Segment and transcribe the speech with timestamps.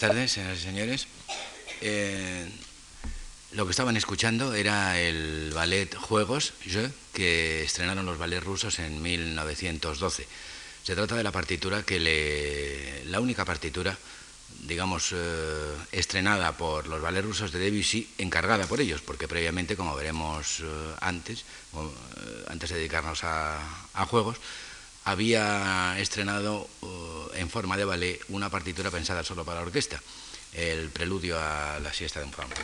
[0.00, 1.06] Buenas tardes, señoras y señores.
[1.80, 2.48] Eh,
[3.50, 9.02] lo que estaban escuchando era el ballet Juegos, Je, que estrenaron los ballets rusos en
[9.02, 10.28] 1912.
[10.84, 13.06] Se trata de la partitura que le.
[13.06, 13.98] la única partitura,
[14.68, 19.96] digamos, eh, estrenada por los ballets rusos de Debussy, encargada por ellos, porque previamente, como
[19.96, 21.44] veremos eh, antes,
[22.46, 24.36] antes de dedicarnos a Juegos,
[25.08, 30.02] había estrenado uh, en forma de ballet una partitura pensada solo para la orquesta,
[30.52, 32.54] el preludio a la siesta de un fauno.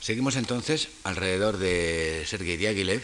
[0.00, 3.00] Seguimos entonces alrededor de Sergei Diaghilev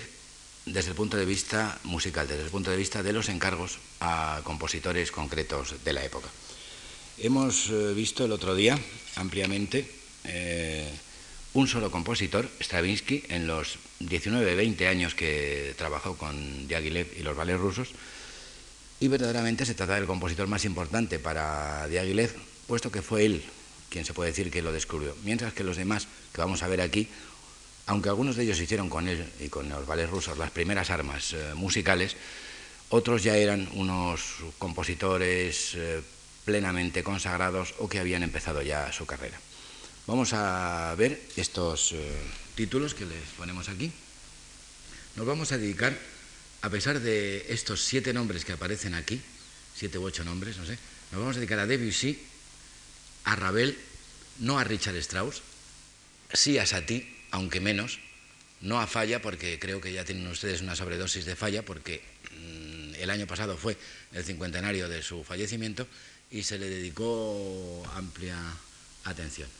[0.67, 4.43] desde el punto de vista musical, desde el punto de vista de los encargos a
[4.45, 6.29] compositores concretos de la época.
[7.17, 8.79] Hemos eh, visto el otro día
[9.17, 9.89] ampliamente
[10.25, 10.93] eh,
[11.55, 17.61] un solo compositor, Stravinsky, en los 19-20 años que trabajó con Diaghilev y los ballets
[17.61, 17.89] rusos,
[19.01, 22.35] y verdaderamente se trata del compositor más importante para Diaghilev,
[22.67, 23.43] puesto que fue él
[23.89, 26.81] quien se puede decir que lo descubrió, mientras que los demás que vamos a ver
[26.81, 27.09] aquí,
[27.87, 31.33] aunque algunos de ellos hicieron con él y con los ballets rusos las primeras armas
[31.33, 32.17] eh, musicales,
[32.91, 36.03] otros ya eran unos compositores eh,
[36.45, 39.39] plenamente consagrados o que habían empezado ya su carrera.
[40.09, 42.01] Vamos a ver estos eh,
[42.55, 43.93] títulos que les ponemos aquí.
[45.17, 45.93] Nos vamos a dedicar,
[46.63, 49.21] a pesar de estos siete nombres que aparecen aquí,
[49.77, 50.79] siete u ocho nombres, no sé,
[51.13, 52.17] nos vamos a dedicar a Debussy,
[53.25, 53.77] a Ravel,
[54.39, 55.43] no a Richard Strauss,
[56.33, 58.01] sí a Satie, aunque menos,
[58.63, 62.01] no a Falla, porque creo que ya tienen ustedes una sobredosis de Falla, porque
[62.33, 63.77] mmm, el año pasado fue
[64.13, 65.87] el cincuentenario de su fallecimiento
[66.31, 68.41] y se le dedicó amplia
[69.05, 69.58] atención.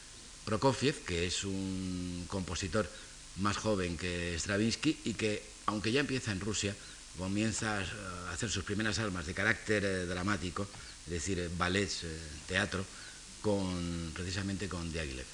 [0.49, 2.89] Prokofiev, que es un compositor
[3.37, 6.75] más joven que Stravinsky y que, aunque ya empieza en Rusia,
[7.19, 10.67] comienza a hacer sus primeras armas de carácter eh, dramático,
[11.05, 12.83] es decir, eh, ballets, eh, teatro,
[13.43, 15.27] con, precisamente con Diaghilev.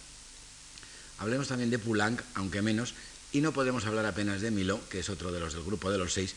[1.19, 2.95] Hablemos también de Poulenc, aunque menos,
[3.31, 5.99] y no podemos hablar apenas de Milo, que es otro de los del grupo de
[5.99, 6.35] los seis,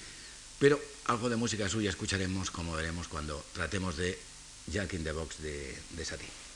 [0.59, 4.19] pero algo de música suya escucharemos, como veremos cuando tratemos de
[4.67, 6.46] Jack in the Box de, de Satie.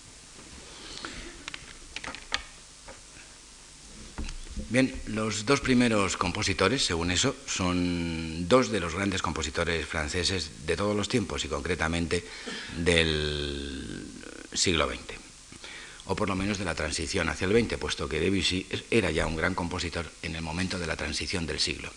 [4.69, 10.75] Bien, los dos primeros compositores, según eso, son dos de los grandes compositores franceses de
[10.75, 12.23] todos los tiempos y concretamente
[12.77, 14.05] del
[14.53, 15.15] siglo XX,
[16.05, 19.25] o por lo menos de la transición hacia el XX, puesto que Debussy era ya
[19.25, 21.91] un gran compositor en el momento de la transición del siglo.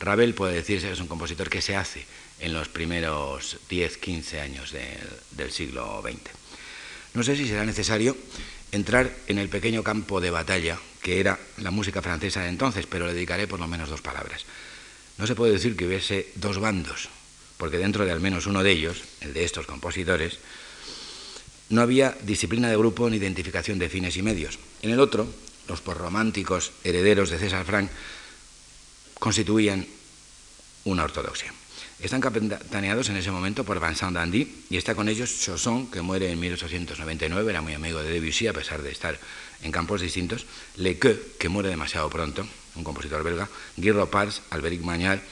[0.00, 2.04] Ravel puede decirse que es un compositor que se hace
[2.40, 4.98] en los primeros 10, 15 años de,
[5.30, 6.30] del siglo XX.
[7.14, 8.16] No sé si será necesario
[8.72, 13.06] entrar en el pequeño campo de batalla que era la música francesa de entonces, pero
[13.06, 14.42] le dedicaré por lo menos dos palabras.
[15.18, 17.10] No se puede decir que hubiese dos bandos,
[17.58, 20.40] porque dentro de al menos uno de ellos, el de estos compositores,
[21.68, 24.58] no había disciplina de grupo ni identificación de fines y medios.
[24.82, 25.28] En el otro,
[25.68, 27.88] los porrománticos herederos de César Frank
[29.20, 29.86] constituían
[30.86, 31.54] una ortodoxia.
[32.00, 36.32] Están capitaneados en ese momento por Vincent Dandy y está con ellos Chausson, que muere
[36.32, 39.16] en 1899, era muy amigo de Debussy a pesar de estar
[39.62, 40.46] en campos distintos,
[40.76, 42.46] Lequeux, que muere demasiado pronto,
[42.76, 45.22] un compositor belga, Guy Ropars, Alberic Magnal,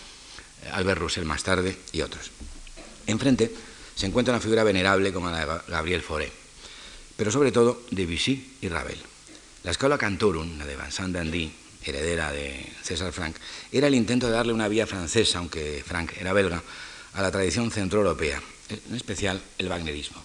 [0.72, 2.30] Albert Roussel más tarde y otros.
[3.06, 3.52] Enfrente
[3.94, 6.32] se encuentra una figura venerable como la de Gabriel Fauré,
[7.16, 8.98] pero sobre todo Debussy y Ravel.
[9.62, 11.52] La escuela Cantorum, la de Vincent Dandy,
[11.84, 13.36] heredera de César Frank,
[13.70, 16.62] era el intento de darle una vía francesa, aunque Frank era belga,
[17.14, 20.22] a la tradición centroeuropea, en especial el wagnerismo.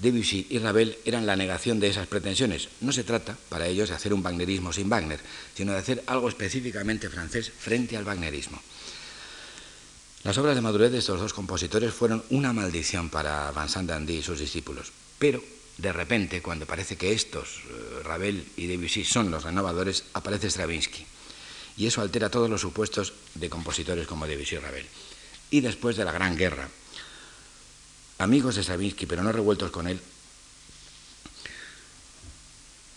[0.00, 2.68] Debussy y Ravel eran la negación de esas pretensiones.
[2.80, 5.20] No se trata para ellos de hacer un wagnerismo sin Wagner,
[5.54, 8.60] sino de hacer algo específicamente francés frente al wagnerismo.
[10.22, 14.22] Las obras de madurez de estos dos compositores fueron una maldición para Vincent Dandy y
[14.22, 15.42] sus discípulos, pero
[15.78, 21.06] de repente, cuando parece que estos, eh, Ravel y Debussy, son los renovadores, aparece Stravinsky.
[21.78, 24.86] Y eso altera todos los supuestos de compositores como Debussy y Ravel.
[25.50, 26.68] Y después de la Gran Guerra,
[28.20, 29.98] amigos de Stravinsky, pero no revueltos con él,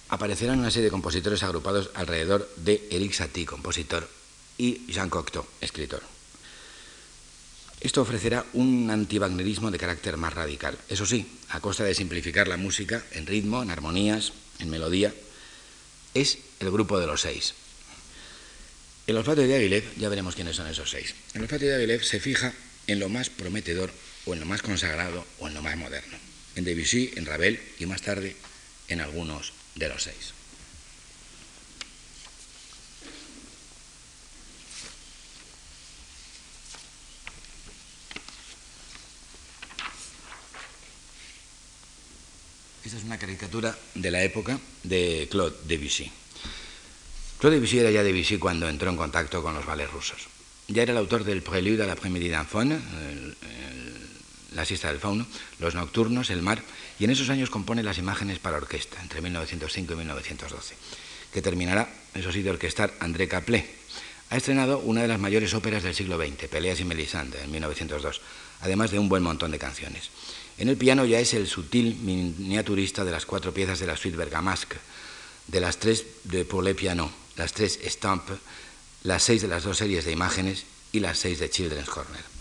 [0.09, 4.07] aparecerán una serie de compositores agrupados alrededor de Eric Satie, compositor,
[4.57, 6.03] y Jean Cocteau, escritor.
[7.79, 12.57] Esto ofrecerá un antivagnerismo de carácter más radical, eso sí, a costa de simplificar la
[12.57, 15.13] música en ritmo, en armonías, en melodía.
[16.13, 17.55] Es el grupo de los seis.
[19.07, 21.15] El olfato de Diaghilev, ya veremos quiénes son esos seis.
[21.33, 22.53] El olfato de Diaghilev se fija
[22.87, 23.91] en lo más prometedor
[24.25, 26.17] o en lo más consagrado o en lo más moderno,
[26.55, 28.35] en Debussy, en Ravel y más tarde
[28.87, 30.33] en algunos de los seis.
[42.85, 46.11] Esta es una caricatura de la época de Claude Debussy.
[47.39, 50.27] Claude Debussy era ya Debussy cuando entró en contacto con los ballets rusos.
[50.67, 53.37] Ya era el autor del Prelude a la Première d'Anfone, el
[54.55, 55.25] la siesta del fauno,
[55.59, 56.61] los nocturnos, el mar,
[56.99, 60.75] y en esos años compone las imágenes para orquesta, entre 1905 y 1912,
[61.31, 63.67] que terminará, eso sí, de orquestar André Caplé.
[64.29, 68.21] Ha estrenado una de las mayores óperas del siglo XX, Peleas y Melisande, en 1902,
[68.61, 70.09] además de un buen montón de canciones.
[70.57, 74.17] En el piano ya es el sutil miniaturista de las cuatro piezas de la suite
[74.17, 74.77] Bergamasque,
[75.47, 78.29] de las tres de Pour le Piano, las tres Stamp,
[79.03, 82.32] las seis de las dos series de imágenes y las seis de Children's Corner.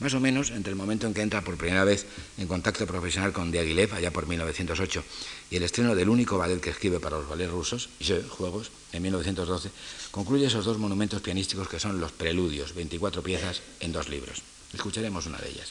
[0.00, 2.06] Más o menos entre el momento en que entra por primera vez
[2.38, 5.04] en contacto profesional con Diaghilev, allá por 1908,
[5.50, 9.02] y el estreno del único ballet que escribe para los ballets rusos, Je, Juegos, en
[9.02, 9.70] 1912,
[10.10, 14.40] concluye esos dos monumentos pianísticos que son los preludios, 24 piezas en dos libros.
[14.72, 15.68] Escucharemos una de ellas.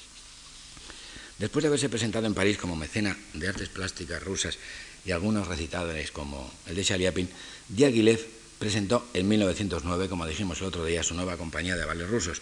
[1.39, 4.59] Después de haberse presentado en París como mecena de artes plásticas rusas
[5.05, 7.29] y algunos recitadores como el de Shaliapin,
[7.69, 8.19] Diaghilev
[8.59, 12.41] presentó en 1909, como dijimos el otro día, su nueva compañía de ballets rusos,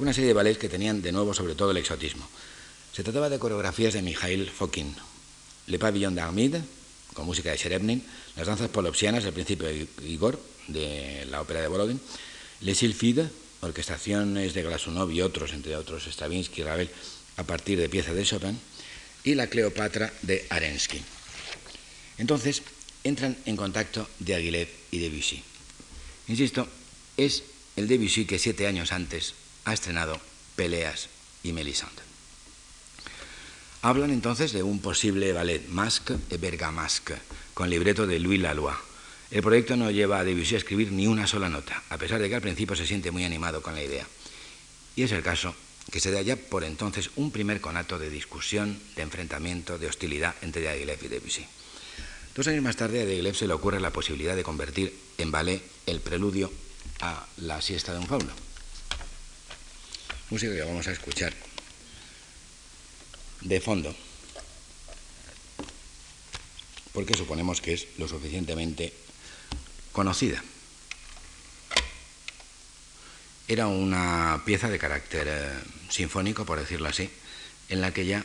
[0.00, 2.28] una serie de ballets que tenían de nuevo sobre todo el exotismo.
[2.92, 4.94] Se trataba de coreografías de Mikhail Fokin,
[5.66, 6.62] Le Pavillon d'Armide,
[7.14, 8.04] con música de Sherebnin,
[8.36, 12.00] las danzas polopsianas, el príncipe de Igor, de la ópera de Volodin,
[12.60, 13.28] Les Sylphides,
[13.60, 16.90] orquestaciones de Glasunov y otros, entre otros Stravinsky y Ravel,
[17.36, 18.58] a partir de piezas de Chopin,
[19.24, 21.02] y la Cleopatra de Arensky.
[22.18, 22.62] Entonces
[23.04, 25.42] entran en contacto de Aguilev y Debussy.
[26.28, 26.68] Insisto,
[27.16, 27.42] es
[27.76, 29.34] el Debussy que siete años antes
[29.68, 30.18] ha estrenado
[30.56, 31.08] Peleas
[31.42, 32.02] y Melisande.
[33.82, 37.14] Hablan entonces de un posible ballet Masque et Bergamasque,
[37.52, 38.74] con libreto de Louis Laloy.
[39.30, 42.28] El proyecto no lleva a Debussy a escribir ni una sola nota, a pesar de
[42.28, 44.06] que al principio se siente muy animado con la idea.
[44.96, 45.54] Y es el caso
[45.92, 50.34] que se da ya por entonces un primer conato de discusión, de enfrentamiento, de hostilidad
[50.40, 51.46] entre Diaghilev y Debussy.
[52.34, 55.62] Dos años más tarde a Diaghilev se le ocurre la posibilidad de convertir en ballet
[55.86, 56.50] el preludio
[57.00, 58.47] a la siesta de un fauno.
[60.30, 61.32] Música que vamos a escuchar
[63.40, 63.96] de fondo,
[66.92, 68.92] porque suponemos que es lo suficientemente
[69.90, 70.44] conocida.
[73.48, 75.48] Era una pieza de carácter eh,
[75.88, 77.08] sinfónico, por decirlo así,
[77.70, 78.22] en la que ya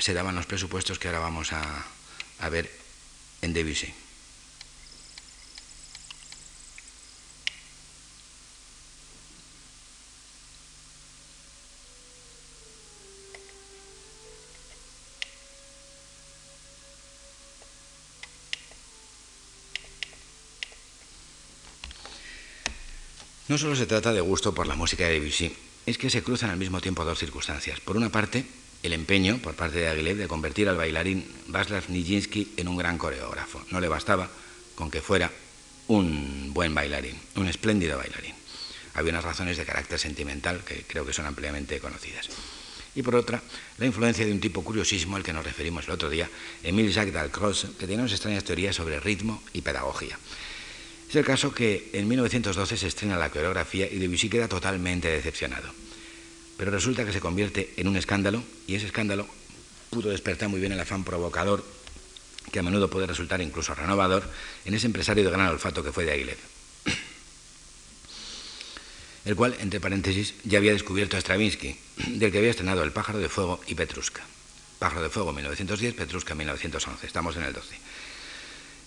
[0.00, 1.84] se daban los presupuestos que ahora vamos a,
[2.38, 2.70] a ver
[3.42, 3.92] en Debussy.
[23.52, 25.54] No solo se trata de gusto por la música de Debussy,
[25.84, 27.80] es que se cruzan al mismo tiempo dos circunstancias.
[27.80, 28.46] Por una parte,
[28.82, 32.96] el empeño por parte de Aguilev de convertir al bailarín Václav Nijinsky en un gran
[32.96, 33.62] coreógrafo.
[33.70, 34.30] No le bastaba
[34.74, 35.30] con que fuera
[35.88, 38.34] un buen bailarín, un espléndido bailarín.
[38.94, 42.30] Había unas razones de carácter sentimental que creo que son ampliamente conocidas.
[42.94, 43.42] Y por otra,
[43.76, 46.26] la influencia de un tipo curiosísimo al que nos referimos el otro día,
[46.62, 50.18] Emile Jacques Dalcroze, que tiene unas extrañas teorías sobre ritmo y pedagogía.
[51.12, 55.68] Es el caso que en 1912 se estrena la coreografía y Debussy queda totalmente decepcionado.
[56.56, 59.28] Pero resulta que se convierte en un escándalo y ese escándalo
[59.90, 61.62] pudo despertar muy bien el afán provocador,
[62.50, 64.24] que a menudo puede resultar incluso renovador,
[64.64, 66.40] en ese empresario de gran olfato que fue de Aguilera.
[69.26, 71.76] El cual, entre paréntesis, ya había descubierto a Stravinsky,
[72.06, 74.22] del que había estrenado El pájaro de fuego y Petrushka.
[74.78, 77.06] Pájaro de fuego 1910, Petrushka 1911.
[77.06, 77.76] Estamos en el 12.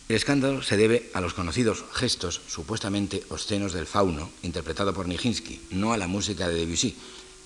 [0.08, 5.62] El escándalo se debe a los conocidos gestos supuestamente obscenos del fauno, interpretado por Nijinsky,
[5.72, 6.96] no a la música de Debussy,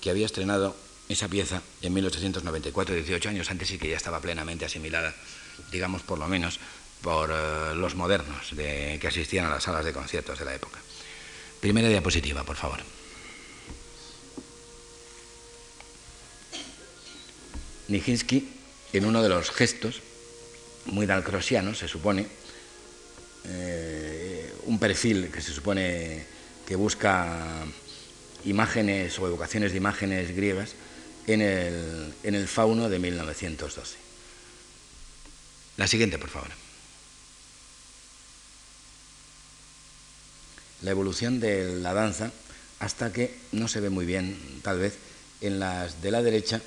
[0.02, 0.76] que había estrenado
[1.08, 5.14] esa pieza en 1894, 18 años antes y que ya estaba plenamente asimilada,
[5.72, 6.60] digamos por lo menos,
[7.00, 10.78] por uh, los modernos de, que asistían a las salas de conciertos de la época.
[11.60, 12.80] Primera diapositiva, por favor.
[17.88, 18.48] Nijinsky,
[18.92, 20.02] en uno de los gestos,
[20.86, 22.26] muy dalcrosianos, se supone,
[23.44, 26.24] eh, un perfil que se supone
[26.66, 27.64] que busca
[28.44, 30.74] imágenes o evocaciones de imágenes griegas
[31.26, 33.96] en el, en el fauno de 1912.
[35.76, 36.50] La siguiente, por favor.
[40.82, 42.32] La evolución de la danza
[42.78, 44.96] hasta que no se ve muy bien, tal vez,
[45.40, 46.60] en las de la derecha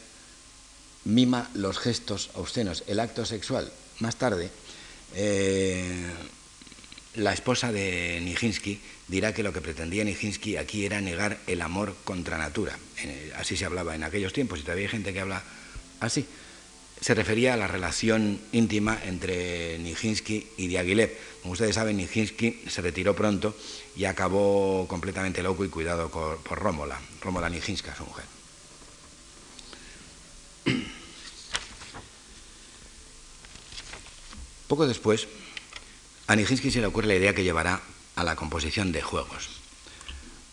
[1.06, 3.72] mima los gestos obscenos, el acto sexual.
[4.00, 4.50] Más tarde,
[5.16, 6.12] eh,
[7.16, 11.96] la esposa de Nijinsky dirá que lo que pretendía Nijinsky aquí era negar el amor
[12.04, 12.78] contra natura.
[13.38, 15.44] Así se hablaba en aquellos tiempos y todavía hay gente que habla
[16.00, 16.26] así.
[17.00, 21.12] se refería a la relación íntima entre Nijinsky y Diaghilev.
[21.42, 23.56] Como ustedes saben, Nijinsky se retiró pronto
[23.96, 28.26] y acabó completamente loco y cuidado por, Rómola, Rómola Nijinska, su mujer.
[34.68, 35.28] Poco después,
[36.28, 37.82] a Nijinsky se le ocurre la idea que llevará
[38.16, 39.50] a la composición de juegos.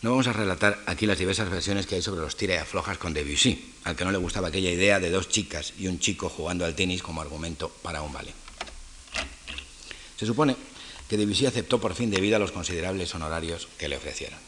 [0.03, 2.97] No vamos a relatar aquí las diversas versiones que hay sobre los tira y aflojas
[2.97, 6.31] con Debussy, al que no le gustaba aquella idea de dos chicas y un chico
[6.31, 8.35] jugando al tenis como argumento para un ballet.
[10.17, 10.57] Se supone
[11.09, 14.39] que Debussy aceptó por fin debido a los considerables honorarios que le ofrecieron.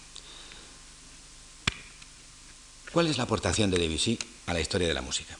[2.92, 5.36] ¿Cuál es la aportación de Debussy a la historia de la música?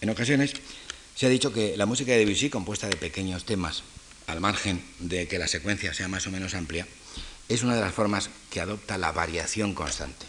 [0.00, 0.54] En ocasiones
[1.14, 3.82] se ha dicho que la música de Debussy, compuesta de pequeños temas,
[4.26, 6.86] al margen de que la secuencia sea más o menos amplia,
[7.48, 10.26] es una de las formas que adopta la variación constante.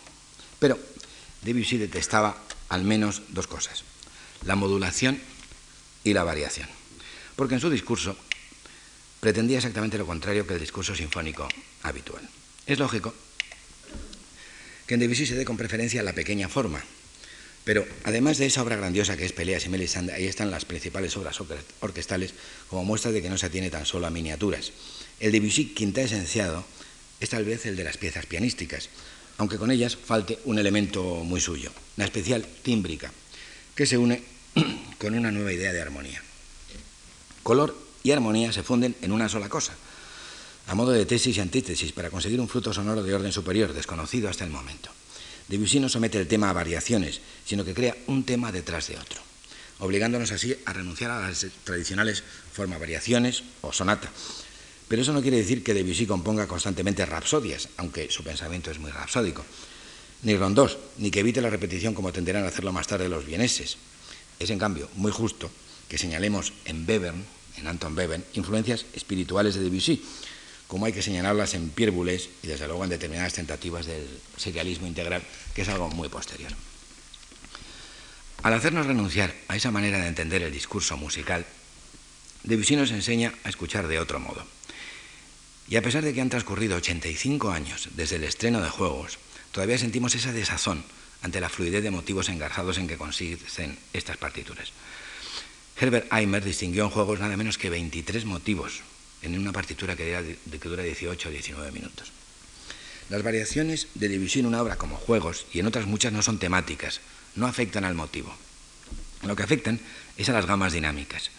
[0.60, 0.80] Pero
[1.42, 2.38] Debussy detestaba
[2.70, 3.84] al menos dos cosas,
[4.46, 5.20] la modulación
[6.04, 6.68] y la variación,
[7.36, 8.18] porque en su discurso
[9.20, 11.48] pretendía exactamente lo contrario que el discurso sinfónico
[11.84, 12.28] habitual.
[12.66, 13.14] Es lógico
[14.88, 16.84] que en Debussy se dé con preferencia la pequeña forma,
[17.64, 21.16] pero además de esa obra grandiosa que es Peleas y Melisande, ahí están las principales
[21.16, 21.40] obras
[21.80, 22.34] orquestales
[22.70, 24.72] como muestra de que no se atiene tan solo a miniaturas.
[25.20, 26.66] El Debussy quinta esenciado
[27.20, 28.90] es tal vez el de las piezas pianísticas,
[29.38, 33.12] aunque con ellas falte un elemento muy suyo, la especial tímbrica,
[33.76, 34.22] que se une
[35.00, 36.22] con una nueva idea de armonía.
[37.44, 39.74] Color y armonía se funden en una sola cosa,
[40.68, 44.30] a modo de tesis y antítesis, para conseguir un fruto sonoro de orden superior, desconocido
[44.30, 44.92] hasta el momento.
[45.54, 49.22] Debussy no somete el tema a variaciones, sino que crea un tema detrás de otro,
[49.78, 54.10] obligándonos así a renunciar a las tradicionales forma variaciones o sonata,
[54.88, 58.90] pero eso no quiere decir que Debussy componga constantemente rapsodias, aunque su pensamiento es muy
[58.90, 59.46] rapsódico,
[60.24, 63.78] ni rondós, ni que evite la repetición como tenderán a hacerlo más tarde los vieneses.
[64.40, 65.52] Es, en cambio, muy justo
[65.88, 67.24] que señalemos en Bevern,
[67.58, 70.02] en Anton Bevern, influencias espirituales de Debussy,
[70.74, 71.94] como hay que señalarlas en Pierre
[72.42, 75.22] y desde luego en determinadas tentativas del serialismo integral,
[75.54, 76.52] que es algo muy posterior.
[78.42, 81.46] Al hacernos renunciar a esa manera de entender el discurso musical,
[82.42, 84.48] Debussy nos enseña a escuchar de otro modo.
[85.70, 89.20] Y a pesar de que han transcurrido 85 años desde el estreno de Juegos,
[89.52, 90.84] todavía sentimos esa desazón
[91.22, 94.72] ante la fluidez de motivos engarzados en que consisten estas partituras.
[95.80, 98.82] Herbert Eimer distinguió en Juegos nada menos que 23 motivos
[99.24, 102.12] en una partitura que, dura 18 o 19 minutos.
[103.10, 106.40] Las variaciones de Debussy en una obra como Juegos y en otras muchas no son
[106.40, 107.02] temáticas,
[107.36, 108.34] no afectan al motivo.
[109.24, 109.80] Lo que afectan
[110.18, 111.32] es a las gamas dinámicas.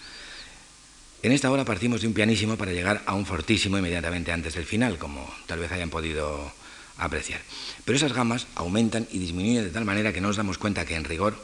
[1.22, 4.66] En esta hora partimos de un pianísimo para llegar a un fortísimo inmediatamente antes del
[4.66, 6.52] final, como tal vez hayan podido
[6.98, 7.40] apreciar.
[7.84, 10.96] Pero esas gamas aumentan y disminuyen de tal manera que no nos damos cuenta que
[10.96, 11.36] en rigor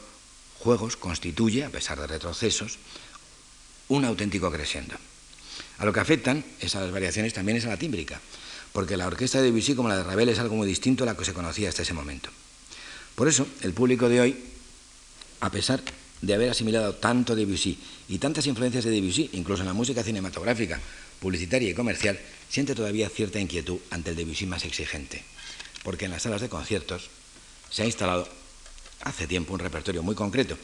[0.59, 2.79] Juegos constituye, a pesar de retrocesos,
[3.89, 4.97] un auténtico crescendo.
[5.81, 8.21] A lo que afectan esas variaciones también es a la tímbrica,
[8.73, 11.17] porque la orquesta de Debussy como la de Ravel es algo muy distinto a la
[11.17, 12.29] que se conocía hasta ese momento.
[13.15, 14.37] Por eso, el público de hoy,
[15.41, 15.81] a pesar
[16.21, 17.79] de haber asimilado tanto Debussy
[18.11, 20.79] y tantas influencias de Debussy, incluso en la música cinematográfica,
[21.19, 22.21] publicitaria y comercial,
[22.51, 25.25] siente todavía cierta inquietud ante el Debussy más exigente,
[25.83, 27.09] porque en las salas de conciertos
[27.71, 28.29] se ha instalado
[29.01, 30.59] hace tiempo un repertorio muy concreto,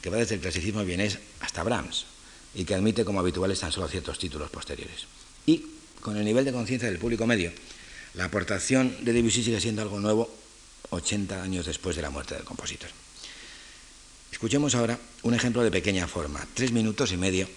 [0.00, 2.06] que va desde el clasicismo vienés hasta Brahms,
[2.54, 5.06] y que admite como habituales tan solo ciertos títulos posteriores.
[5.46, 5.64] Y
[6.00, 7.52] con el nivel de conciencia del público medio,
[8.14, 10.30] la aportación de Debussy sigue siendo algo nuevo
[10.90, 12.90] 80 años después de la muerte del compositor.
[14.30, 17.48] Escuchemos ahora un ejemplo de pequeña forma, tres minutos y medio,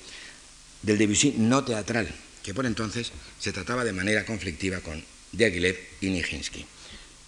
[0.81, 6.09] del Debussy no teatral, que por entonces se trataba de manera conflictiva con Diaghilev y
[6.09, 6.65] Nijinsky.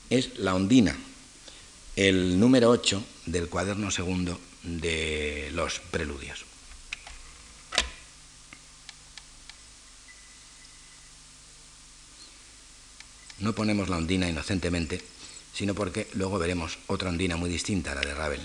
[0.10, 0.96] Es La Ondina,
[1.96, 6.47] el número 8 del cuaderno segundo de los preludios.
[13.40, 15.02] No ponemos la ondina inocentemente,
[15.54, 18.42] sino porque luego veremos otra ondina muy distinta a la de Ravel.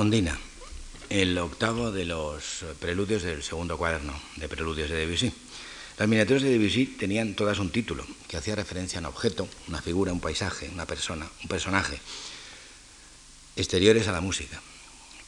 [0.00, 0.38] Ondina,
[1.10, 5.30] el octavo de los preludios del segundo cuaderno de preludios de Debussy.
[5.98, 9.82] Las miniaturas de Debussy tenían todas un título que hacía referencia a un objeto, una
[9.82, 12.00] figura, un paisaje, una persona, un personaje,
[13.56, 14.62] exteriores a la música.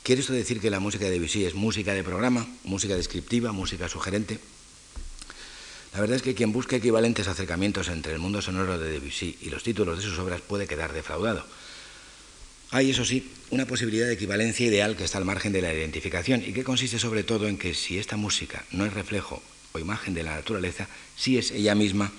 [0.02, 3.90] ¿Quiere esto decir que la música de Debussy es música de programa, música descriptiva, música
[3.90, 4.40] sugerente?
[5.92, 9.50] La verdad es que quien busca equivalentes acercamientos entre el mundo sonoro de Debussy y
[9.50, 11.44] los títulos de sus obras puede quedar defraudado.
[12.74, 16.42] Hay, eso sí, una posibilidad de equivalencia ideal que está al margen de la identificación
[16.42, 20.14] y que consiste sobre todo en que si esta música no es reflejo o imagen
[20.14, 22.10] de la naturaleza, sí es ella misma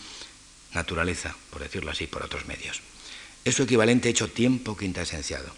[0.75, 2.81] naturaleza, por decirlo así, por otros medios.
[3.43, 5.51] Es su equivalente hecho tiempo quintaesenciado.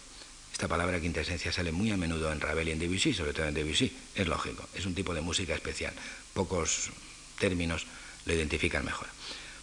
[0.50, 3.52] Esta palabra quintaesencia sale muy a menudo en Ravel y en Debussy, sobre todo en
[3.52, 3.92] Debussy.
[4.14, 5.92] Es lógico, es un tipo de música especial.
[6.32, 6.88] Pocos
[7.38, 7.84] términos
[8.24, 9.08] lo identifican mejor.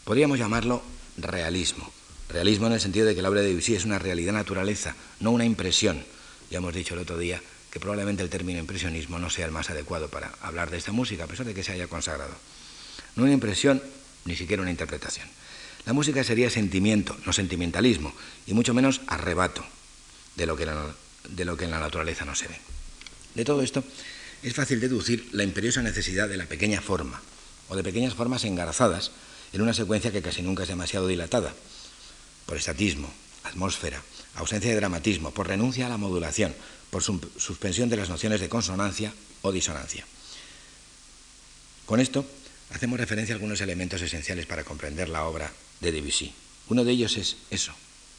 [0.03, 0.83] Podríamos llamarlo
[1.17, 1.91] realismo
[2.33, 5.29] Realismo en el sentido de que la obra de Debussy es una realidad naturaleza, no
[5.29, 6.03] una impresión.
[6.49, 9.69] Ya hemos dicho el otro día que probablemente el término impresionismo no sea el más
[9.69, 12.33] adecuado para hablar de esta música, a pesar de que se haya consagrado.
[13.15, 13.83] No una impresión,
[14.25, 15.27] ni siquiera una interpretación.
[15.85, 18.11] La música sería sentimiento, no sentimentalismo,
[18.47, 19.63] y mucho menos arrebato
[20.35, 20.67] de lo que,
[21.29, 22.57] de lo que en la naturaleza no se ve.
[23.35, 23.83] De todo esto
[24.41, 27.21] es fácil deducir la imperiosa necesidad de la pequeña forma,
[27.69, 29.11] o de pequeñas formas engarzadas
[29.51, 31.53] en una secuencia que casi nunca es demasiado dilatada
[32.45, 33.11] por estatismo,
[33.43, 34.01] atmósfera,
[34.35, 36.55] ausencia de dramatismo, por renuncia a la modulación,
[36.89, 40.05] por suspensión de las nociones de consonancia o disonancia.
[41.85, 42.25] Con esto
[42.71, 46.33] hacemos referencia a algunos elementos esenciales para comprender la obra de Debussy.
[46.69, 47.73] Uno de ellos es eso,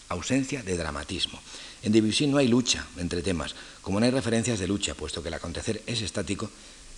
[0.09, 1.41] ausencia de dramatismo.
[1.83, 5.29] En Debussy no hay lucha entre temas, como no hay referencias de lucha, puesto que
[5.29, 6.51] el acontecer es estático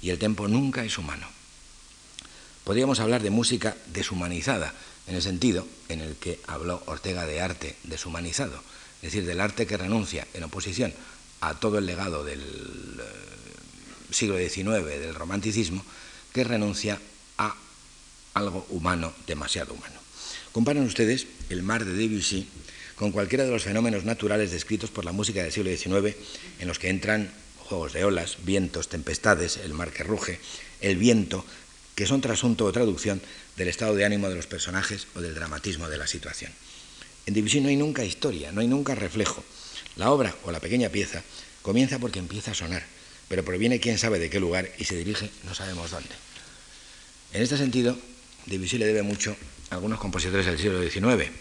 [0.03, 1.29] y el tempo nunca es humano.
[2.65, 4.75] Podríamos hablar de música deshumanizada,
[5.07, 8.57] en el sentido en el que habló Ortega de arte deshumanizado,
[8.97, 10.93] es decir, del arte que renuncia en oposición
[11.41, 13.03] a todo el legado del eh,
[14.11, 15.85] siglo XIX, del romanticismo,
[16.33, 17.01] que renuncia
[17.39, 17.55] a
[18.35, 20.01] algo humano, demasiado humano.
[20.53, 22.49] Comparen ustedes el mar de Debussy
[22.97, 26.17] con cualquiera de los fenómenos naturales descritos por la música del siglo XIX,
[26.59, 30.41] en los que entran juegos de olas, vientos, tempestades, el mar que ruge,
[30.81, 31.45] el viento,
[31.97, 33.21] que son trasunto o traducción
[33.57, 36.53] del estado de ánimo de los personajes o del dramatismo de la situación.
[37.25, 39.43] En Debussy no hay nunca historia, no hay nunca reflejo.
[39.97, 41.25] La obra o la pequeña pieza
[41.63, 42.85] comienza porque empieza a sonar,
[43.29, 46.11] pero proviene quién sabe de qué lugar y se dirige no sabemos dónde.
[47.33, 47.97] En este sentido,
[48.45, 49.35] Debussy le debe mucho
[49.71, 51.33] a algunos compositores del siglo XIX.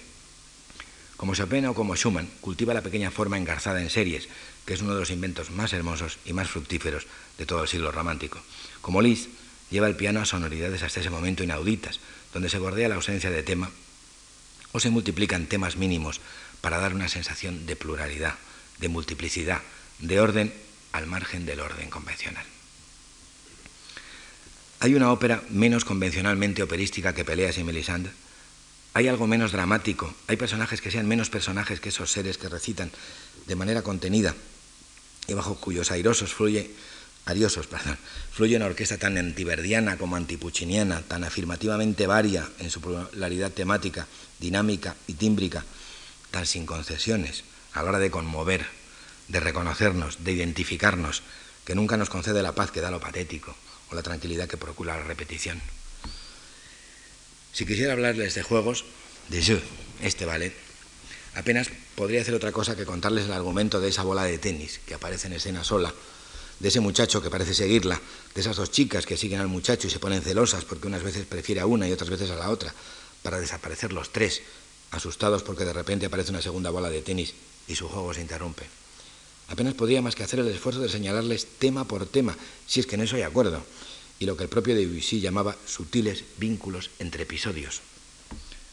[1.17, 4.29] Como Chopin o como Schumann, cultiva la pequeña forma engarzada en series,
[4.65, 7.91] que es uno de los inventos más hermosos y más fructíferos de todo el siglo
[7.91, 8.41] romántico.
[8.81, 9.29] Como Liszt,
[9.69, 11.99] lleva el piano a sonoridades hasta ese momento inauditas,
[12.33, 13.71] donde se bordea la ausencia de tema
[14.71, 16.19] o se multiplican temas mínimos
[16.61, 18.35] para dar una sensación de pluralidad,
[18.79, 19.61] de multiplicidad,
[19.99, 20.53] de orden
[20.91, 22.45] al margen del orden convencional.
[24.81, 28.11] Hay una ópera menos convencionalmente operística que Peleas y Melisande.
[28.93, 30.13] Hay algo menos dramático.
[30.27, 32.91] Hay personajes que sean menos personajes que esos seres que recitan
[33.47, 34.35] de manera contenida
[35.27, 36.71] y bajo cuyos airosos fluye
[37.25, 37.97] ariosos, perdón,
[38.31, 44.07] fluye una orquesta tan antiverdiana como antipuchiniana, tan afirmativamente varia en su pluralidad temática,
[44.39, 45.65] dinámica y tímbrica,
[46.31, 48.65] tan sin concesiones a la hora de conmover,
[49.27, 51.23] de reconocernos, de identificarnos,
[51.65, 53.55] que nunca nos concede la paz que da lo patético
[53.89, 55.59] o la tranquilidad que procura la repetición.
[57.53, 58.85] Si quisiera hablarles de juegos,
[59.29, 59.59] de jeu,
[60.01, 60.53] este ballet,
[61.33, 64.93] apenas podría hacer otra cosa que contarles el argumento de esa bola de tenis que
[64.93, 65.93] aparece en escena sola
[66.59, 67.99] de ese muchacho que parece seguirla,
[68.33, 71.25] de esas dos chicas que siguen al muchacho y se ponen celosas porque unas veces
[71.25, 72.73] prefiere a una y otras veces a la otra,
[73.23, 74.41] para desaparecer los tres,
[74.91, 77.33] asustados porque de repente aparece una segunda bola de tenis
[77.67, 78.63] y su juego se interrumpe.
[79.47, 82.35] Apenas podía más que hacer el esfuerzo de señalarles tema por tema,
[82.67, 83.63] si es que en eso hay acuerdo,
[84.19, 87.81] y lo que el propio Debussy llamaba sutiles vínculos entre episodios.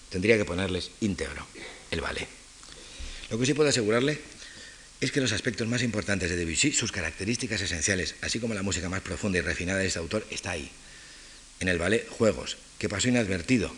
[0.09, 1.45] Tendría que ponerles íntegro
[1.91, 2.29] el ballet.
[3.31, 4.21] Lo que sí puedo asegurarle
[5.03, 8.89] es que los aspectos más importantes de Debussy, sus características esenciales, así como la música
[8.89, 10.71] más profunda y refinada de este autor, está ahí.
[11.59, 13.75] En el ballet Juegos, que pasó inadvertido,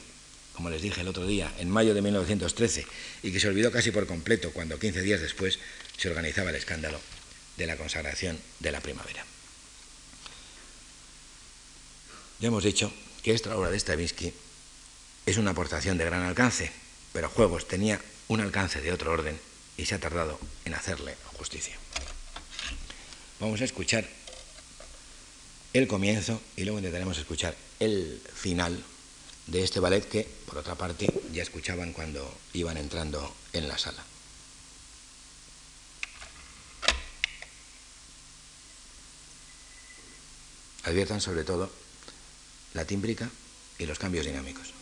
[0.52, 2.86] como les dije el otro día, en mayo de 1913,
[3.22, 5.58] y que se olvidó casi por completo cuando 15 días después
[5.96, 7.00] se organizaba el escándalo
[7.56, 9.24] de la consagración de la primavera.
[12.38, 14.34] Ya hemos dicho que esta obra de Stravinsky
[15.24, 16.70] es una aportación de gran alcance,
[17.14, 21.76] pero Juegos tenía un alcance de otro orden y se ha tardado en hacerle justicia.
[23.40, 24.08] Vamos a escuchar
[25.72, 28.82] el comienzo y luego intentaremos escuchar el final
[29.46, 34.02] de este ballet que, por otra parte, ya escuchaban cuando iban entrando en la sala.
[40.84, 41.70] Adviertan sobre todo
[42.74, 43.30] la tímbrica
[43.78, 44.73] y los cambios dinámicos.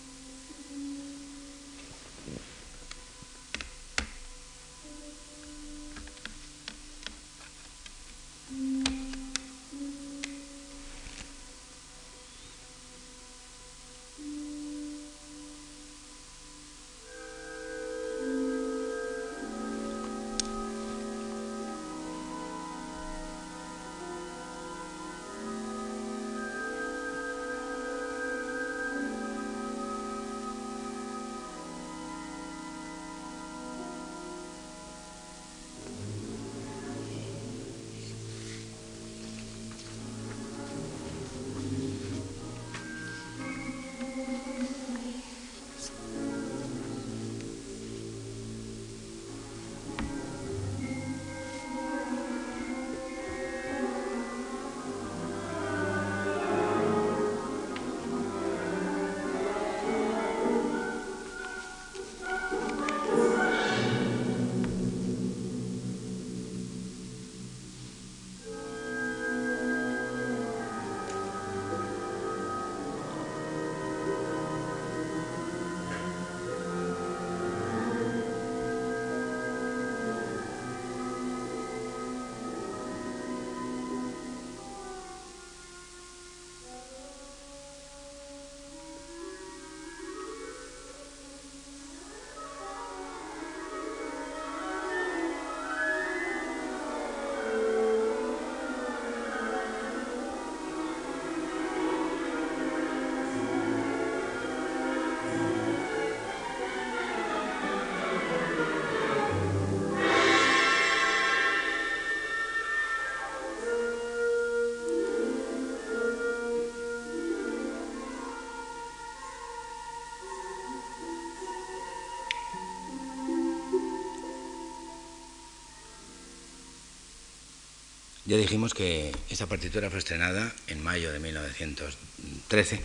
[128.33, 132.81] Ya dijimos que esta partitura fue estrenada en mayo de 1913,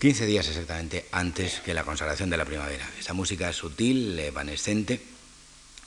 [0.00, 2.84] 15 días exactamente antes que la consagración de la primavera.
[2.98, 5.00] Esta música sutil, evanescente,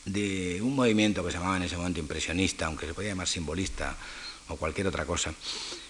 [0.06, 3.98] de un movimiento que se llamaba en ese momento impresionista, aunque se podía llamar simbolista
[4.48, 5.34] o cualquier otra cosa,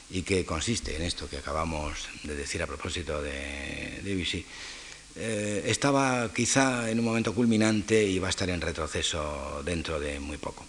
[0.09, 4.43] y que consiste en esto que acabamos de decir a propósito de Debussy.
[5.17, 10.19] Eh, estaba quizá en un momento culminante y va a estar en retroceso dentro de
[10.19, 10.65] muy poco.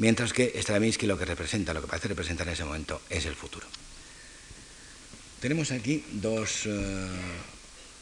[0.00, 3.34] Mientras que Stravinsky lo que representa, lo que parece representar en ese momento, es el
[3.36, 3.66] futuro.
[5.40, 7.06] Tenemos aquí dos, eh,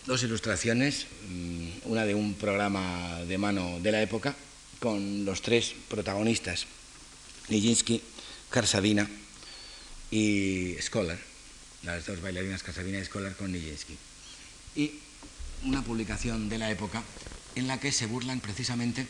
[0.07, 4.37] dos ilustraciones, mm, una de un programa de mano de la época,
[4.79, 6.67] con los tres protagonistas,
[7.49, 8.01] Nijinsky,
[8.49, 9.11] Karsavina
[10.13, 11.19] y Scholar,
[11.83, 13.99] las dos bailarinas Karsavina y Scholar con Nijinsky.
[14.77, 14.93] Y
[15.65, 17.03] una publicación de la época
[17.57, 19.09] en la que se burlan precisamente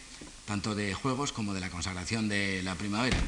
[0.49, 3.21] tanto de juegos como de la consagración de la primavera.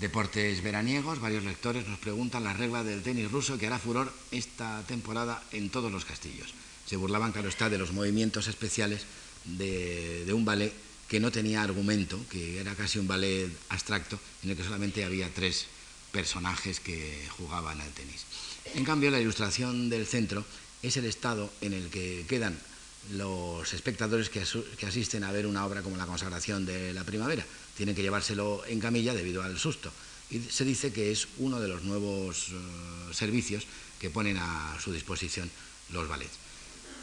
[0.00, 4.82] Deportes veraniegos, varios lectores nos preguntan la regla del tenis ruso que hará furor esta
[4.88, 6.52] temporada en todos los castillos.
[6.84, 9.06] Se burlaban, claro está, de los movimientos especiales
[9.44, 10.72] de, un ballet
[11.06, 15.32] que no tenía argumento, que era casi un ballet abstracto, en el que solamente había
[15.32, 15.66] tres
[16.10, 18.26] personajes que jugaban al tenis.
[18.74, 20.44] En cambio, la ilustración del centro
[20.82, 22.58] es el estado en el que quedan
[23.10, 24.40] los espectadores que,
[24.86, 27.44] asisten a ver una obra como la consagración de la primavera.
[27.76, 29.90] Tienen que llevárselo en camilla debido al susto.
[30.30, 33.66] Y se dice que es uno de los nuevos eh, servicios
[33.98, 35.50] que ponen a su disposición
[35.92, 36.38] los ballets.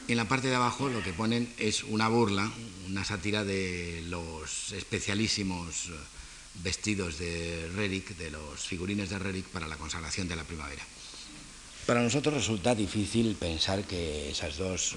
[0.08, 2.50] En la parte de abajo lo que ponen es una burla,
[2.88, 5.92] una sátira de los especialísimos eh,
[6.64, 10.82] vestidos de Rerick, de los figurines de Rerick para la consagración de la primavera.
[11.86, 14.96] Para nosotros resulta difícil pensar que esas dos eh,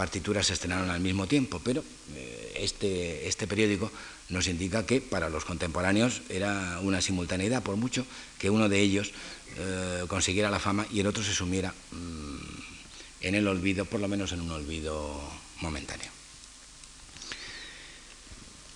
[0.00, 1.84] partituras se estrenaron al mismo tiempo, pero
[2.16, 3.92] eh, este, este periódico
[4.30, 8.06] nos indica que para los contemporáneos era una simultaneidad, por mucho
[8.38, 9.12] que uno de ellos
[9.58, 14.08] eh, consiguiera la fama y el otro se sumiera mm, en el olvido, por lo
[14.08, 15.20] menos en un olvido
[15.60, 16.08] momentáneo.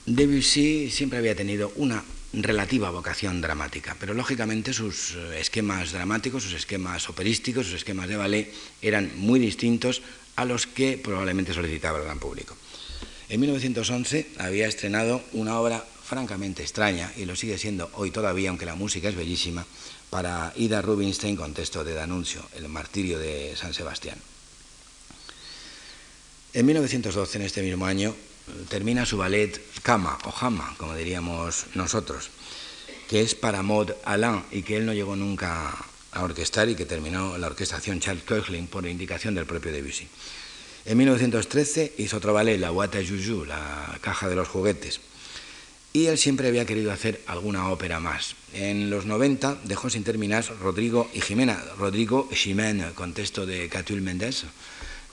[0.05, 6.53] Debussy siempre había tenido una relativa vocación dramática, pero lógicamente sus eh, esquemas dramáticos, sus
[6.53, 10.03] esquemas operísticos, sus esquemas de ballet eran muy distintos
[10.37, 12.57] a los que probablemente solicitaba el gran público.
[13.29, 18.66] En 1911 había estrenado una obra francamente extraña, y lo sigue siendo hoy todavía, aunque
[18.66, 19.64] la música es bellísima,
[20.11, 24.18] para Ida Rubinstein con texto de Danuncio, El martirio de San Sebastián.
[26.53, 28.14] En 1912, en este mismo año,
[28.68, 32.31] termina su ballet Kama o Hama, como diríamos nosotros.
[33.09, 35.77] que es para Maud Alain y que él no llegó nunca
[36.14, 40.09] a orquestar y que terminó la orquestación Charles Koechlin por indicación del propio Debussy.
[40.87, 45.00] En 1913 hizo otro ballet, La à Juju, la caja de los juguetes.
[45.92, 48.35] Y él siempre había querido hacer alguna ópera más.
[48.53, 51.62] En los 90 dejó sin terminar Rodrigo y Jimena.
[51.79, 54.44] Rodrigo Ximena, con texto de Catul Méndez,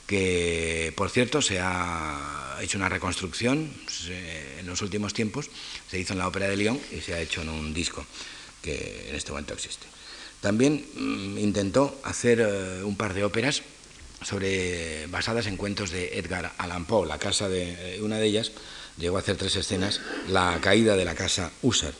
[0.07, 3.71] que por cierto se ha hecho una reconstrucción
[4.59, 5.49] en los últimos tiempos.
[5.89, 8.05] Se hizo en la Ópera de Lyon y se ha hecho en un disco
[8.61, 9.85] que en este momento existe.
[10.41, 13.61] También mm, intentó hacer eh, un par de óperas
[14.21, 17.07] sobre, basadas en cuentos de Edgar Allan Poe.
[17.07, 18.51] La casa de eh, una de ellas
[18.97, 21.93] llegó a hacer tres escenas, la caída de la casa Usher.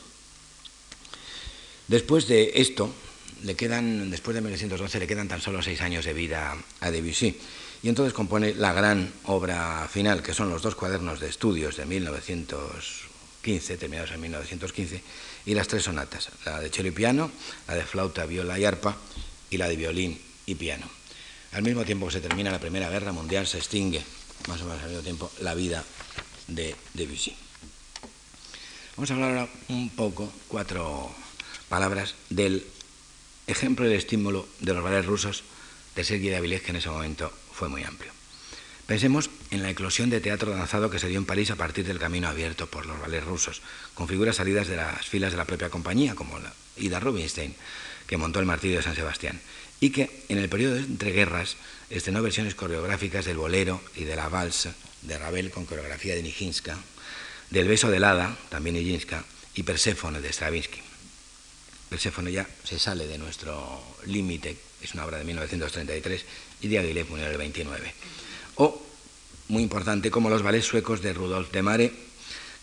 [1.88, 2.92] Después de esto,
[3.44, 7.38] le quedan, después de 1912, le quedan tan solo seis años de vida a Debussy.
[7.82, 11.84] Y entonces compone la gran obra final, que son los dos cuadernos de estudios de
[11.86, 15.02] 1915, terminados en 1915,
[15.44, 17.30] y las tres sonatas, la de cello y piano,
[17.66, 18.96] la de flauta, viola y arpa,
[19.50, 20.86] y la de violín y piano.
[21.52, 24.02] Al mismo tiempo que se termina la Primera Guerra Mundial, se extingue,
[24.48, 25.84] más o menos al mismo tiempo, la vida
[26.48, 27.36] de Debussy.
[28.96, 31.14] Vamos a hablar ahora un poco, cuatro
[31.68, 32.66] palabras, del
[33.46, 35.44] ejemplo y el estímulo de los ballets rusos
[35.94, 38.11] de Sergei Davilés, que en ese momento fue muy amplio.
[38.92, 41.98] Pensemos en la eclosión de teatro danzado que se dio en París a partir del
[41.98, 43.62] camino abierto por los ballets rusos,
[43.94, 47.54] con figuras salidas de las filas de la propia compañía, como la Ida Rubinstein,
[48.06, 49.40] que montó el Martillo de San Sebastián,
[49.80, 51.56] y que en el periodo de entreguerras
[51.88, 56.76] estrenó versiones coreográficas del bolero y de la valsa de Ravel con coreografía de Nijinska,
[57.48, 59.24] del beso del hada, también Nijinska,
[59.54, 60.82] y Perséfone de Stravinsky.
[61.88, 66.26] Perséfone ya se sale de nuestro límite, es una obra de 1933,
[66.60, 67.94] y de Aguilé en el 29.
[68.56, 68.80] O,
[69.48, 71.92] muy importante, como los ballets suecos de Rudolf de Mare,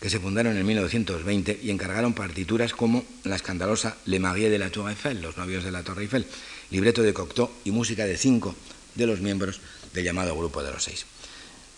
[0.00, 4.70] que se fundaron en 1920 y encargaron partituras como la escandalosa Le Marie de la
[4.70, 6.26] Tour Eiffel, Los novios de la Torre Eiffel,
[6.70, 8.54] libreto de Cocteau y música de cinco
[8.94, 9.60] de los miembros
[9.92, 11.04] del llamado Grupo de los Seis.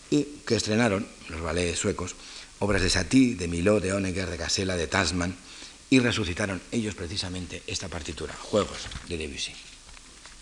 [0.09, 2.15] Y que estrenaron, los ballets suecos,
[2.59, 5.35] obras de Satie, de Milot, de Honegger, de Casella, de Tasman,
[5.89, 9.51] y resucitaron ellos precisamente esta partitura, Juegos de Debussy.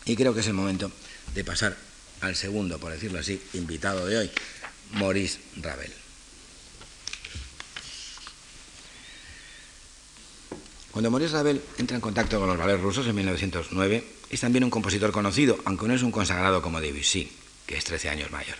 [0.05, 0.91] Y creo que es el momento
[1.33, 1.75] de pasar
[2.21, 4.31] al segundo, por decirlo así, invitado de hoy,
[4.93, 5.91] Maurice Ravel.
[10.91, 14.69] Cuando Maurice Ravel entra en contacto con los ballets rusos en 1909, es también un
[14.69, 17.31] compositor conocido, aunque no es un consagrado como Debussy,
[17.65, 18.57] que es 13 años mayor.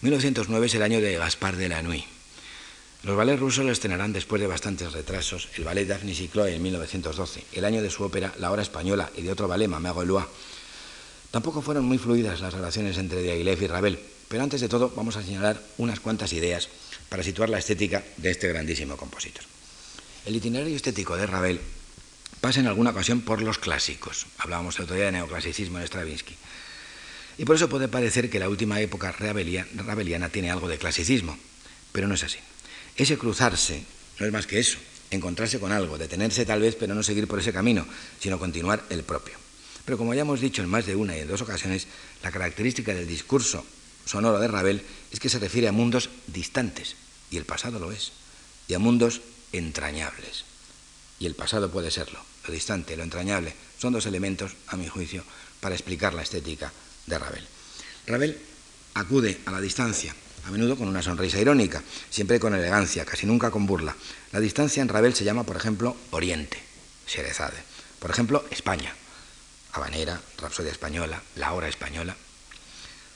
[0.00, 2.04] 1909 es el año de Gaspard de la Nuit.
[3.02, 6.62] Los ballets rusos lo estrenarán después de bastantes retrasos, el ballet Daphne y Chloe en
[6.62, 10.26] 1912, el año de su ópera La Hora Española y de otro ballet, Loire.
[11.30, 15.16] Tampoco fueron muy fluidas las relaciones entre Diaghilev y Ravel, pero antes de todo vamos
[15.16, 16.68] a señalar unas cuantas ideas
[17.08, 19.44] para situar la estética de este grandísimo compositor.
[20.24, 21.60] El itinerario estético de Ravel
[22.40, 24.26] pasa en alguna ocasión por los clásicos.
[24.38, 26.34] Hablábamos el otro día de neoclasicismo en Stravinsky.
[27.38, 31.38] Y por eso puede parecer que la última época raveliana tiene algo de clasicismo,
[31.92, 32.38] pero no es así.
[32.96, 33.84] Ese cruzarse
[34.18, 34.78] no es más que eso,
[35.10, 37.86] encontrarse con algo, detenerse tal vez, pero no seguir por ese camino,
[38.18, 39.47] sino continuar el propio.
[39.88, 41.86] Pero como ya hemos dicho en más de una y en dos ocasiones,
[42.22, 43.64] la característica del discurso
[44.04, 46.94] sonoro de Ravel es que se refiere a mundos distantes,
[47.30, 48.12] y el pasado lo es,
[48.68, 50.44] y a mundos entrañables.
[51.18, 55.24] Y el pasado puede serlo, lo distante, lo entrañable, son dos elementos, a mi juicio,
[55.58, 56.70] para explicar la estética
[57.06, 57.48] de Ravel.
[58.06, 58.38] Ravel
[58.92, 63.50] acude a la distancia, a menudo con una sonrisa irónica, siempre con elegancia, casi nunca
[63.50, 63.96] con burla.
[64.32, 66.58] La distancia en Ravel se llama, por ejemplo, Oriente,
[67.06, 67.62] Sherezade.
[67.98, 68.94] Por ejemplo, España,
[69.72, 72.16] Habanera, Rapsodia Española, La Hora Española.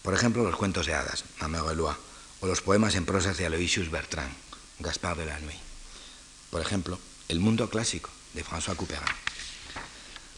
[0.02, 4.32] Por ejemplo, los cuentos de hadas, Mamá o los poemas en prosa de Aloysius Bertrand,
[4.80, 5.58] Gaspard de la Nuit.
[6.50, 9.04] Por ejemplo, el mundo clásico de François Couperin.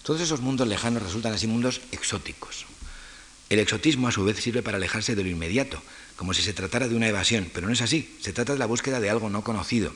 [0.03, 2.67] Todos esos mundos lejanos resultan así mundos exóticos.
[3.49, 5.83] El exotismo a su vez sirve para alejarse de lo inmediato,
[6.17, 8.67] como si se tratara de una evasión, pero no es así, se trata de la
[8.67, 9.93] búsqueda de algo no conocido,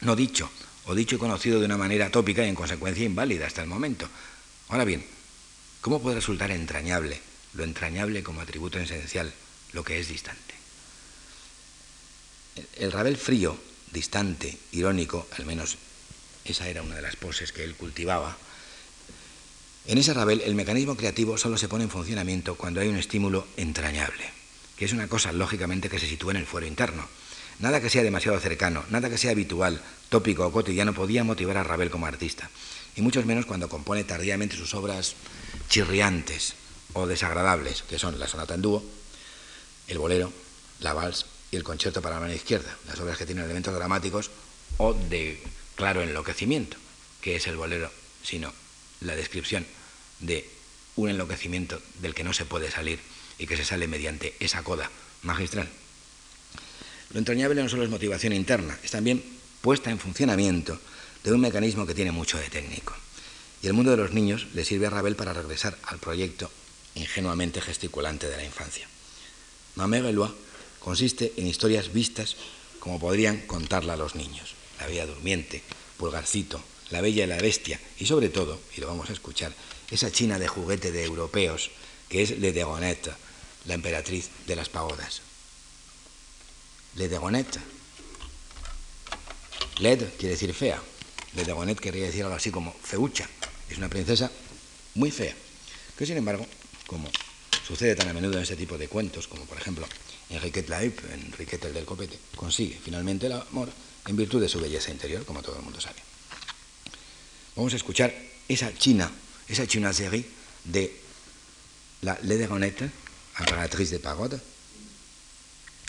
[0.00, 0.50] no dicho,
[0.84, 4.08] o dicho y conocido de una manera tópica y en consecuencia inválida hasta el momento.
[4.68, 5.04] Ahora bien,
[5.84, 7.20] ¿cómo puede resultar entrañable,
[7.52, 9.30] lo entrañable como atributo esencial,
[9.74, 10.54] lo que es distante?
[12.78, 13.54] El Ravel frío
[13.92, 15.76] distante, irónico, al menos
[16.46, 18.34] esa era una de las poses que él cultivaba.
[19.86, 23.46] En ese Ravel el mecanismo creativo solo se pone en funcionamiento cuando hay un estímulo
[23.58, 24.24] entrañable,
[24.78, 27.06] que es una cosa lógicamente que se sitúa en el fuero interno.
[27.58, 31.62] Nada que sea demasiado cercano, nada que sea habitual, tópico o cotidiano podía motivar a
[31.62, 32.48] Ravel como artista,
[32.96, 35.14] y mucho menos cuando compone tardíamente sus obras
[35.68, 36.54] chirriantes
[36.92, 38.82] o desagradables, que son la sonata en dúo,
[39.88, 40.32] el bolero,
[40.80, 44.30] la vals y el concierto para la mano izquierda, las obras que tienen elementos dramáticos
[44.78, 45.42] o de
[45.76, 46.76] claro enloquecimiento,
[47.20, 47.90] qué es el bolero,
[48.22, 48.52] sino
[49.00, 49.66] la descripción
[50.20, 50.48] de
[50.96, 53.00] un enloquecimiento del que no se puede salir
[53.38, 54.90] y que se sale mediante esa coda
[55.22, 55.68] magistral.
[57.10, 59.22] Lo entrañable no solo es motivación interna, es también
[59.60, 60.78] puesta en funcionamiento
[61.22, 62.94] de un mecanismo que tiene mucho de técnico.
[63.64, 66.50] Y el mundo de los niños le sirve a Ravel para regresar al proyecto
[66.96, 68.86] ingenuamente gesticulante de la infancia.
[69.76, 70.32] Mamé Velois
[70.80, 72.36] consiste en historias vistas
[72.78, 74.52] como podrían contarla los niños.
[74.78, 75.62] La Bella Durmiente,
[75.96, 79.54] Pulgarcito, La Bella y la Bestia y sobre todo, y lo vamos a escuchar,
[79.90, 81.70] esa china de juguete de europeos
[82.10, 83.14] que es Le Degonette,
[83.64, 85.22] la emperatriz de las pagodas.
[86.96, 87.60] Le Degonette.
[89.78, 90.82] Led quiere decir fea.
[91.34, 93.26] Le Degonette querría decir algo así como feucha.
[93.74, 94.30] Es una princesa
[94.94, 95.34] muy fea,
[95.98, 96.46] que sin embargo,
[96.86, 97.10] como
[97.66, 99.84] sucede tan a menudo en este tipo de cuentos, como por ejemplo
[100.30, 103.68] Enriquet la Enriquet el del copete, consigue finalmente el amor
[104.06, 105.96] en virtud de su belleza interior, como todo el mundo sabe.
[107.56, 108.14] Vamos a escuchar
[108.46, 109.10] esa china,
[109.48, 110.24] esa chinoiserie
[110.62, 110.94] de
[112.02, 112.88] la Le Degonette,
[113.40, 114.38] imperatriz de Pagode,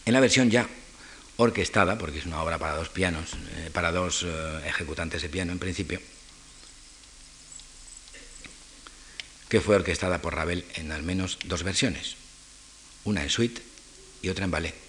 [0.05, 0.67] en la versión ya
[1.37, 5.51] orquestada, porque es una obra para dos pianos, eh, para dos eh, ejecutantes de piano
[5.51, 6.01] en principio,
[9.49, 12.15] que fue orquestada por Ravel en al menos dos versiones,
[13.03, 13.61] una en suite
[14.21, 14.84] y otra en ballet.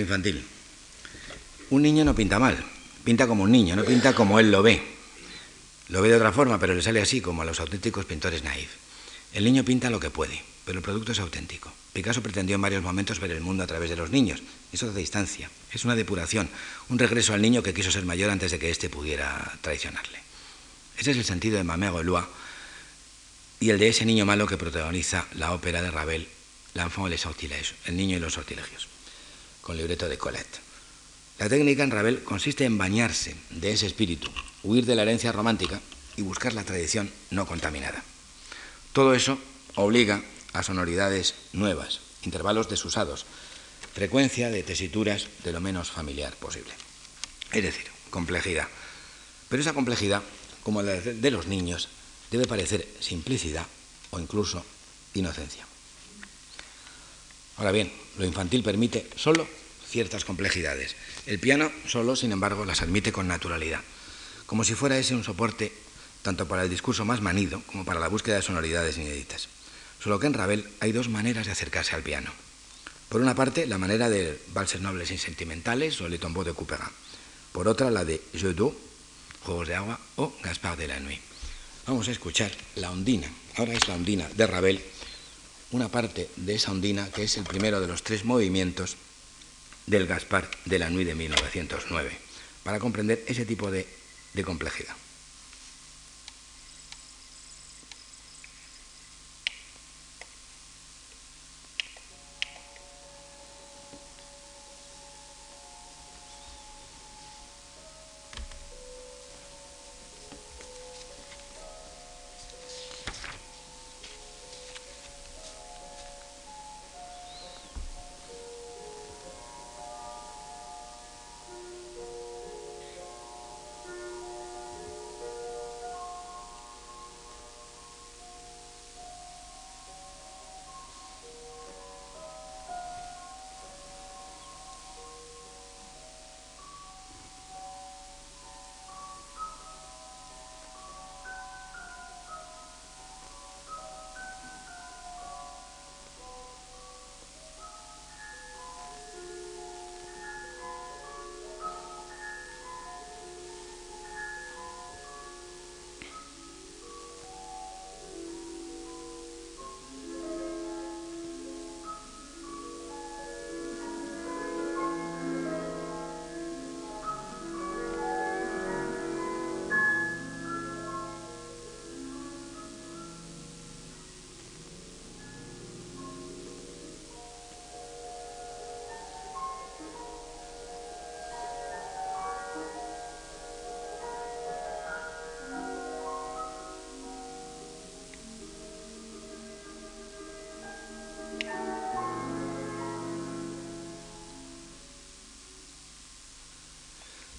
[0.00, 0.44] Infantil.
[1.70, 2.56] Un niño no pinta mal,
[3.04, 4.82] pinta como un niño, no pinta como él lo ve.
[5.88, 8.70] Lo ve de otra forma, pero le sale así como a los auténticos pintores naif.
[9.32, 11.72] El niño pinta lo que puede, pero el producto es auténtico.
[11.92, 14.42] Picasso pretendió en varios momentos ver el mundo a través de los niños.
[14.72, 16.48] Eso de distancia, es una depuración,
[16.88, 20.18] un regreso al niño que quiso ser mayor antes de que éste pudiera traicionarle.
[20.96, 22.24] Ese es el sentido de Mamé Eloy
[23.60, 26.28] y el de ese niño malo que protagoniza la ópera de Ravel,
[26.76, 28.97] L'enfant et les sortilèges, el niño y los sortilegios
[29.68, 30.60] con libreto de Colette.
[31.38, 34.30] La técnica en Ravel consiste en bañarse de ese espíritu,
[34.62, 35.78] huir de la herencia romántica
[36.16, 38.02] y buscar la tradición no contaminada.
[38.94, 39.38] Todo eso
[39.74, 40.22] obliga
[40.54, 43.26] a sonoridades nuevas, intervalos desusados,
[43.92, 46.72] frecuencia de tesituras de lo menos familiar posible.
[47.52, 48.68] Es decir, complejidad.
[49.50, 50.22] Pero esa complejidad,
[50.62, 51.90] como la de los niños,
[52.30, 53.66] debe parecer simplicidad
[54.08, 54.64] o incluso
[55.12, 55.66] inocencia.
[57.58, 59.57] Ahora bien, lo infantil permite solo
[59.88, 60.96] ciertas complejidades.
[61.26, 63.80] El piano solo, sin embargo, las admite con naturalidad,
[64.46, 65.72] como si fuera ese un soporte
[66.22, 69.48] tanto para el discurso más manido como para la búsqueda de sonoridades inéditas.
[70.02, 72.30] Solo que en Ravel hay dos maneras de acercarse al piano.
[73.08, 76.92] Por una parte, la manera de valses nobles y sentimentales o Le tombeau de Couperin.
[77.52, 78.76] Por otra, la de Jeux d'eau,
[79.44, 81.20] Juegos de agua o Gaspard de la Nuit.
[81.86, 83.32] Vamos a escuchar la ondina.
[83.56, 84.82] Ahora es la ondina de Ravel,
[85.70, 88.96] una parte de esa ondina que es el primero de los tres movimientos
[89.88, 92.10] del Gaspar de la Nuit de 1909,
[92.62, 93.86] para comprender ese tipo de,
[94.34, 94.94] de complejidad.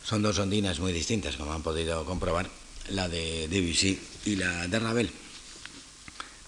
[0.10, 2.49] Son dos ondinas muy distintas, como han podido comprobar,
[2.89, 5.12] la de Debussy y la de Ravel.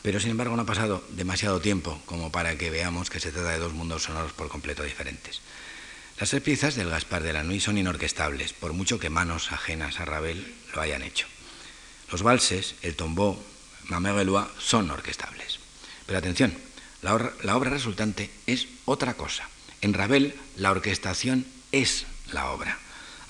[0.01, 3.51] Pero sin embargo no ha pasado demasiado tiempo como para que veamos que se trata
[3.51, 5.41] de dos mundos sonoros por completo diferentes.
[6.19, 9.99] Las tres piezas del Gaspar de la Nuit son inorquestables, por mucho que manos ajenas
[9.99, 11.27] a Ravel lo hayan hecho.
[12.11, 13.37] Los valses, el tombeau,
[13.89, 14.09] Mamé
[14.57, 15.59] son orquestables.
[16.07, 16.57] Pero atención,
[17.03, 19.47] la, obra resultante es otra cosa.
[19.81, 22.79] En Ravel, la orquestación es la obra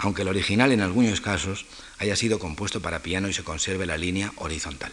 [0.01, 1.65] aunque el original en algunos casos
[1.99, 4.91] haya sido compuesto para piano y se conserve la línea horizontal.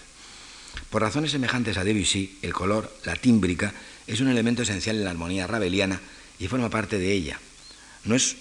[0.90, 3.72] Por razones semejantes a Debussy, el color, la tímbrica,
[4.06, 5.98] es un elemento esencial en la armonía rabeliana
[6.38, 7.40] y forma parte de ella.
[8.04, 8.36] No es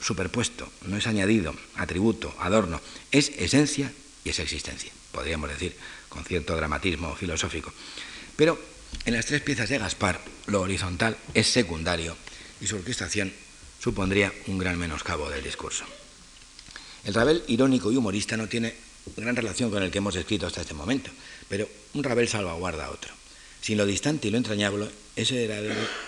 [0.00, 2.80] superpuesto, no es añadido, atributo, adorno,
[3.10, 3.92] es esencia
[4.24, 5.76] y es existencia, podríamos decir,
[6.08, 7.70] con cierto dramatismo filosófico.
[8.36, 8.58] Pero
[9.04, 12.16] en las tres piezas de Gaspar, lo horizontal es secundario
[12.62, 13.32] y su orquestación
[13.82, 15.84] supondría un gran menoscabo del discurso.
[17.04, 18.74] El Ravel irónico y humorista no tiene
[19.16, 21.10] gran relación con el que hemos escrito hasta este momento,
[21.48, 23.12] pero un Ravel salvaguarda a otro.
[23.60, 25.50] Sin lo distante y lo entrañable, ese,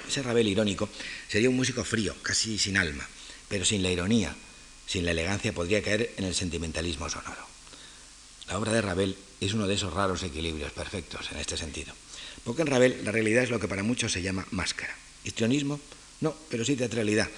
[0.06, 0.88] ese Ravel irónico
[1.28, 3.08] sería un músico frío, casi sin alma,
[3.48, 4.34] pero sin la ironía,
[4.86, 7.44] sin la elegancia podría caer en el sentimentalismo sonoro.
[8.46, 11.92] La obra de Ravel es uno de esos raros equilibrios perfectos en este sentido.
[12.44, 14.94] Porque en Ravel la realidad es lo que para muchos se llama máscara.
[15.24, 15.80] ¿Histrionismo?
[16.20, 17.28] No, pero sí teatralidad,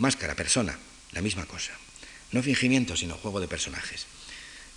[0.00, 0.78] Máscara, persona,
[1.12, 1.72] la misma cosa.
[2.32, 4.06] No fingimiento, sino juego de personajes.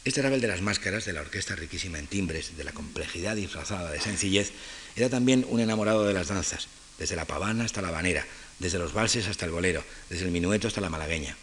[0.04, 3.90] Este Ravel de las máscaras, de la orquesta riquísima en timbres, de la complejidad disfrazada
[3.90, 4.52] de sencillez,
[4.98, 6.68] era también un enamorado de las danzas,
[7.00, 8.28] desde la pavana hasta la banera,
[8.60, 11.38] desde los valses hasta el bolero, desde el minueto hasta la malagueña.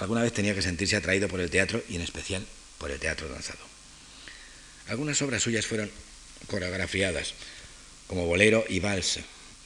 [0.00, 2.44] Alguna vez tenía que sentirse atraído por el teatro y en especial
[2.78, 3.60] por el teatro danzado.
[4.88, 5.92] Algunas obras suyas fueron
[6.48, 7.34] coreografiadas,
[8.08, 9.20] como bolero y vals,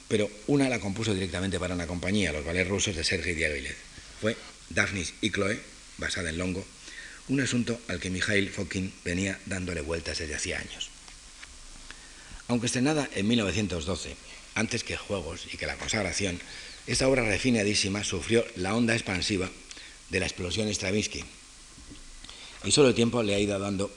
[0.09, 3.77] pero una la compuso directamente para una compañía, los ballets rusos de Sergei Diaghilev.
[4.21, 4.37] Fue
[4.71, 5.61] Daphnis y Chloe,
[5.99, 6.65] basada en Longo,
[7.29, 10.91] un asunto al que Mikhail Fokin venía dándole vueltas desde hacía años.
[12.49, 14.17] Aunque estrenada en 1912,
[14.55, 16.41] antes que Juegos y que la consagración,
[16.87, 19.51] esta obra refinadísima sufrió la onda expansiva
[20.11, 21.25] de la explosión Stravinsky.
[22.65, 23.93] Y solo el tiempo le ha ido dando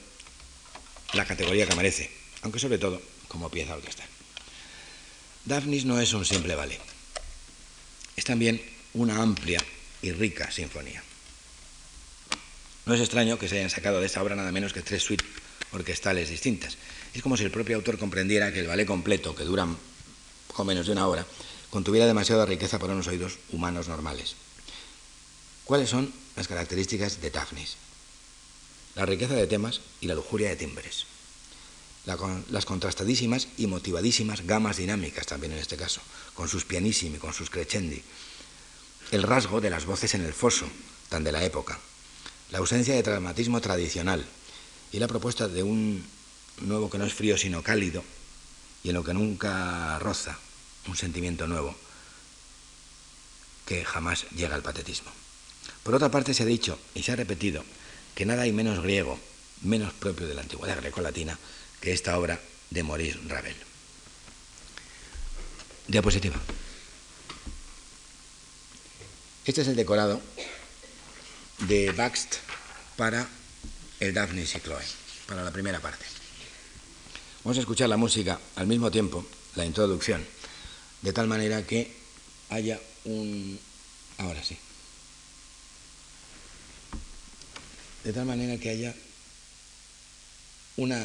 [1.12, 2.10] la categoría que merece,
[2.42, 4.08] aunque sobre todo como pieza orquestal.
[5.44, 6.80] Daphnis no es un simple ballet,
[8.14, 8.60] es también
[8.92, 9.58] una amplia
[10.02, 11.02] y rica sinfonía.
[12.84, 15.26] No es extraño que se hayan sacado de esta obra nada menos que tres suites
[15.72, 16.76] orquestales distintas.
[17.14, 19.66] Es como si el propio autor comprendiera que el ballet completo, que dura
[20.48, 21.26] poco menos de una hora,
[21.70, 24.36] contuviera demasiada riqueza para unos oídos humanos normales.
[25.64, 27.76] ¿Cuáles son las características de Daphnis?
[28.94, 31.06] La riqueza de temas y la lujuria de timbres
[32.06, 36.00] las contrastadísimas y motivadísimas gamas dinámicas también en este caso,
[36.34, 38.02] con sus pianissimi, con sus crescendi,
[39.10, 40.66] el rasgo de las voces en el foso,
[41.08, 41.78] tan de la época,
[42.50, 44.24] la ausencia de dramatismo tradicional
[44.92, 46.04] y la propuesta de un
[46.62, 48.02] nuevo que no es frío sino cálido
[48.82, 50.38] y en lo que nunca roza
[50.88, 51.74] un sentimiento nuevo
[53.66, 55.10] que jamás llega al patetismo.
[55.82, 57.64] Por otra parte se ha dicho y se ha repetido
[58.14, 59.18] que nada hay menos griego,
[59.62, 61.38] menos propio de la antigüedad greco-latina,
[61.80, 63.56] que esta obra de Maurice Ravel.
[65.88, 66.36] Diapositiva.
[69.44, 70.20] Este es el decorado
[71.60, 72.36] de Baxt
[72.96, 73.26] para
[73.98, 74.84] el Daphne y Chloe,
[75.26, 76.04] para la primera parte.
[77.42, 79.26] Vamos a escuchar la música al mismo tiempo,
[79.56, 80.24] la introducción,
[81.02, 81.96] de tal manera que
[82.50, 83.58] haya un...
[84.18, 84.56] Ahora sí.
[88.04, 88.94] De tal manera que haya
[90.76, 91.02] una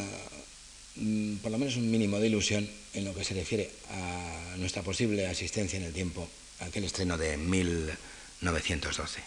[1.41, 5.27] por lo menos un mínimo de ilusión en lo que se refiere a nuestra posible
[5.27, 6.27] asistencia en el tiempo
[6.59, 9.19] a aquel estreno de 1912.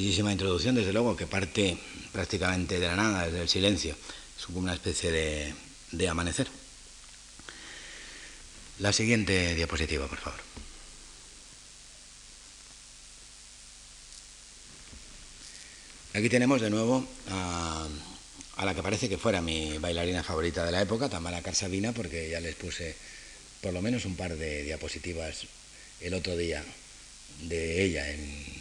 [0.00, 1.76] Bellísima introducción, desde luego, que parte
[2.10, 3.94] prácticamente de la nada, desde el silencio.
[4.38, 6.48] Es como una especie de, amanecer.
[8.78, 10.40] La siguiente diapositiva, por favor.
[16.14, 17.86] Aquí tenemos de nuevo a,
[18.64, 22.40] la que parece que fuera mi bailarina favorita de la época, Tamara Carsavina, porque ya
[22.40, 22.96] les puse
[23.60, 25.46] por lo menos un par de diapositivas
[26.00, 26.64] el otro día
[27.42, 28.59] de ella en,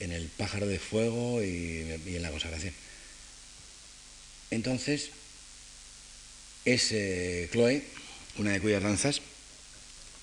[0.00, 2.74] en el pájaro de fuego y, en la consagración.
[4.50, 5.10] Entonces,
[6.64, 7.84] es eh, Chloe,
[8.38, 9.20] una de cuyas danzas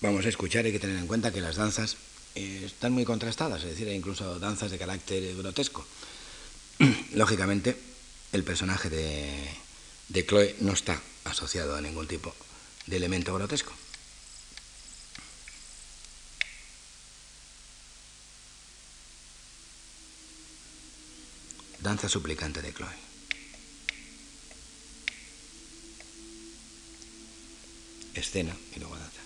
[0.01, 1.95] vamos a escuchar, hay que tener en cuenta que las danzas
[2.36, 5.86] eh, están muy contrastadas, es decir, hay incluso danzas de carácter grotesco.
[7.13, 7.78] Lógicamente,
[8.32, 9.30] el personaje de,
[10.09, 12.34] de Chloe no está asociado a ningún tipo
[12.88, 13.74] de elemento grotesco.
[21.82, 22.94] Danza suplicante de Chloe.
[28.14, 29.20] Escena y luego danza.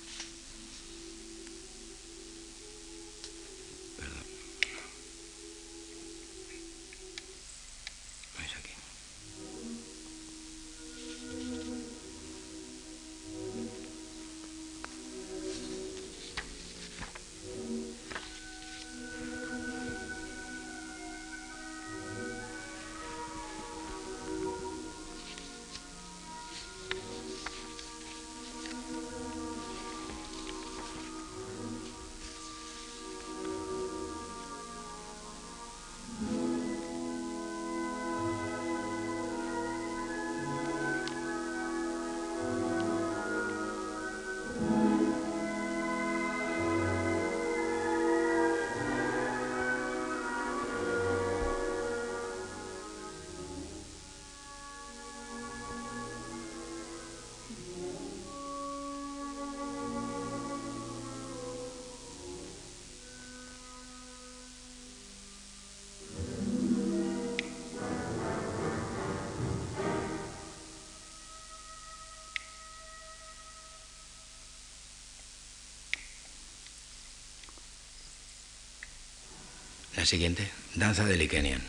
[80.06, 81.60] La siguiente, danza de Likenian.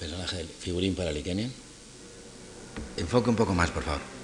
[0.00, 1.52] Personaje figurín para Likenian.
[2.96, 4.19] Enfoque un poco más, por favor.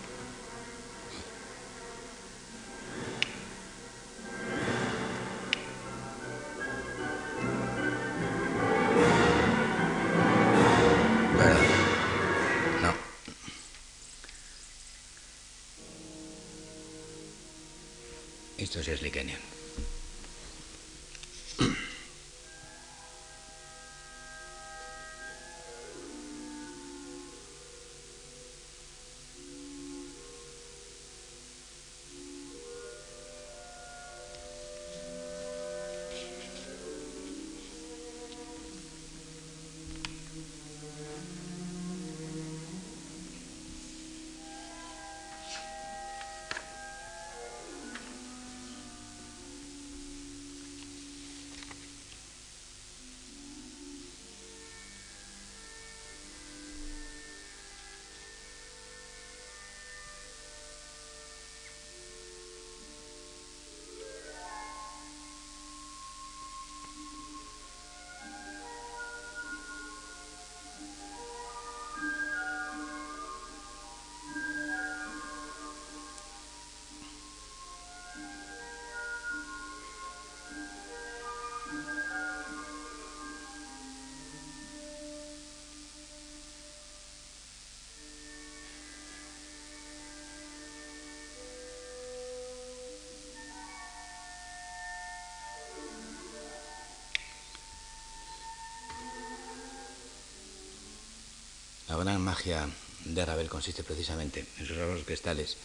[102.36, 102.68] Magia
[103.06, 105.56] de Ravel consiste precisamente en sus rasgos cristales,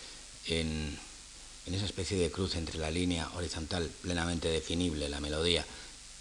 [0.48, 0.98] en,
[1.66, 5.66] esa especie de cruz entre la línea horizontal plenamente definible, la melodía,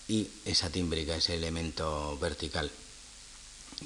[0.08, 2.68] y esa tímbrica, ese elemento vertical,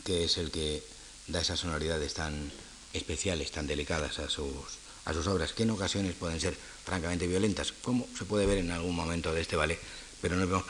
[0.05, 0.83] que es el que
[1.29, 2.51] da esas sonoridades tan
[2.95, 7.73] especiales, tan delicadas a sus, a sus obras, que en ocasiones pueden ser francamente violentas,
[7.73, 9.79] como se puede ver en algún momento de este ballet,
[10.23, 10.65] pero no hemos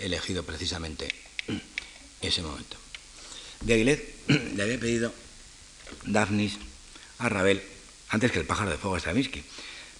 [0.00, 1.08] elegido precisamente
[2.20, 2.76] ese momento.
[3.60, 4.26] De Aguilet
[4.56, 5.12] le había pedido
[6.06, 6.58] Daphnis
[7.18, 7.62] a Ravel
[8.08, 9.42] antes que el pájaro de fuego a Stravinsky.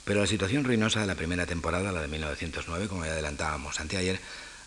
[0.05, 4.21] Pero la situación ruinosa de la primera temporada, la de 1909, como ya adelantábamos anteayer,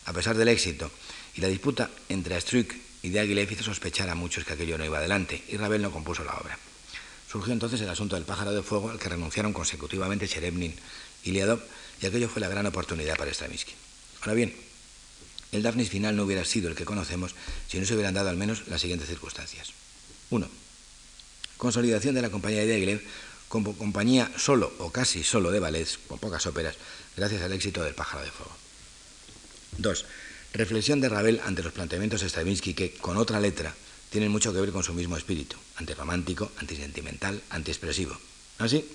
[0.06, 0.92] a pesar del éxito
[1.36, 4.98] y la disputa entre Astruc y Diaghilev hizo sospechar a muchos que aquello no iba
[4.98, 6.58] adelante y Ravel no compuso la obra.
[7.32, 10.76] Surgió entonces el asunto del pájaro de fuego al que renunciaron consecutivamente Cherevnin
[11.24, 11.62] y Liadov
[12.02, 13.74] y aquello fue la gran oportunidad para Stravinsky.
[14.22, 14.54] Ahora bien,
[15.52, 17.36] el Daphnis final no hubiera sido el que conocemos
[17.68, 19.70] si no se hubieran dado al menos las siguientes circunstancias.
[20.32, 20.50] 1.
[21.60, 23.04] Consolidación de la compañía de Diaghilev
[23.50, 26.78] como compañía solo o casi solo de ballets, con pocas óperas,
[27.18, 28.56] gracias al éxito del Pájaro de Fuego.
[29.78, 30.06] 2.
[30.54, 33.76] Reflexión de Ravel ante los planteamientos de Stravinsky que, con otra letra,
[34.10, 38.18] tienen mucho que ver con su mismo espíritu, antirromántico, antisentimental, antiexpresivo.
[38.58, 38.86] Así,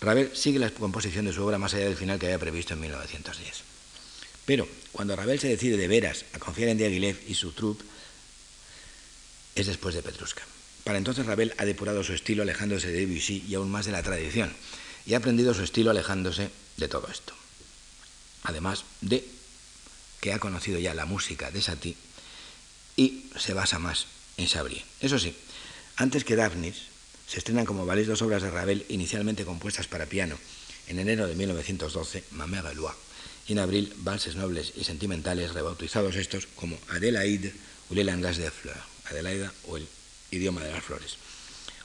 [0.00, 2.80] Ravel sigue la composición de su obra más allá del final que había previsto en
[2.80, 3.62] 1910.
[4.46, 7.84] Pero cuando Ravel se decide de veras a confiar en Diaghilev y su troupe,
[9.54, 10.42] es después de Petrushka.
[10.90, 14.02] Para entonces Ravel ha depurado su estilo alejándose de Debussy y aún más de la
[14.02, 14.52] tradición,
[15.06, 17.32] y ha aprendido su estilo alejándose de todo esto.
[18.42, 19.24] Además de
[20.20, 21.94] que ha conocido ya la música de Satie
[22.96, 24.82] y se basa más en Sabri.
[24.98, 25.32] Eso sí,
[25.94, 26.74] antes que Daphnis,
[27.28, 30.36] se estrenan como vales dos obras de Ravel inicialmente compuestas para piano.
[30.88, 32.78] En enero de 1912, Mamère et
[33.46, 37.54] y en abril, valses nobles y sentimentales, rebautizados estos como Adelaide
[37.90, 39.86] ou le langage des fleurs, Adelaida o el
[40.30, 41.16] idioma de las flores.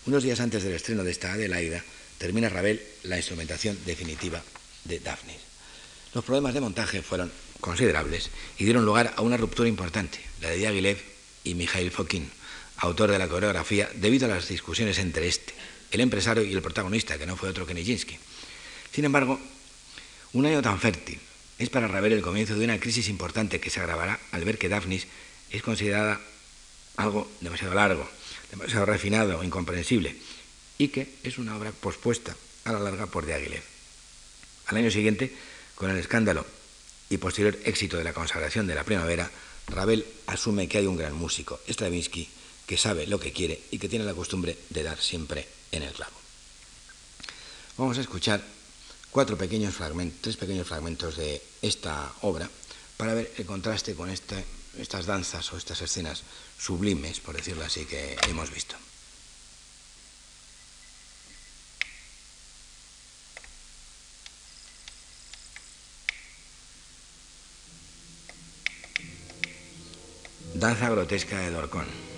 [0.06, 1.84] Unos días antes del estreno de esta Adelaida,
[2.18, 4.42] termina Ravel la instrumentación definitiva
[4.84, 5.38] de Daphne.
[6.14, 10.58] Los problemas de montaje fueron considerables y dieron lugar a una ruptura importante, la de
[10.58, 11.02] Diaghilev
[11.44, 12.30] y Mikhail Fokin,
[12.78, 15.54] autor de la coreografía, debido a las discusiones entre este,
[15.92, 18.18] el empresario y el protagonista, que no fue otro que Nijinsky.
[18.94, 19.40] Sin embargo,
[20.34, 21.20] un año tan fértil
[21.58, 24.70] es para Ravel el comienzo de una crisis importante que se agravará al ver que
[24.70, 25.08] Daphnis
[25.50, 26.20] es considerada
[26.98, 28.08] algo demasiado largo,
[28.56, 30.16] demasiado refinado o incomprensible,
[30.78, 33.64] y que es una obra pospuesta a la larga por Diaghilev.
[34.68, 35.36] Al año siguiente,
[35.76, 36.46] con el escándalo
[37.10, 39.30] y posterior éxito de la consagración de la primavera,
[39.68, 42.30] Ravel asume que hay un gran músico, Stravinsky,
[42.66, 45.94] que sabe lo que quiere y que tiene la costumbre de dar siempre en el
[45.94, 46.16] clavo.
[47.78, 48.42] Vamos a escuchar
[49.12, 52.50] cuatro pequeños fragmentos, tres pequeños fragmentos de esta obra
[52.98, 54.46] para ver el contraste con este
[54.78, 56.24] estas danzas o estas escenas
[56.58, 58.76] sublimes, por decirlo así, que hemos visto.
[70.56, 72.15] Danza grotesca de Dorcón.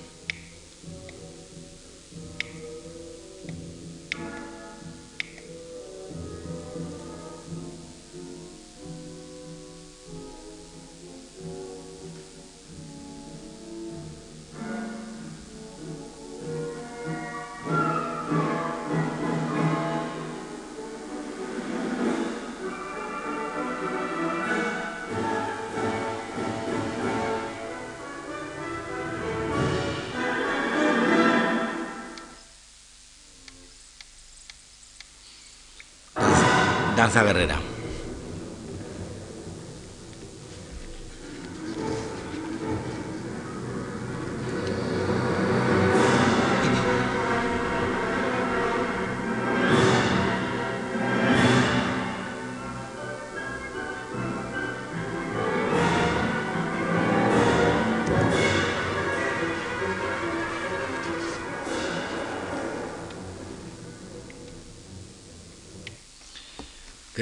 [36.97, 37.66] Danza Guerrera.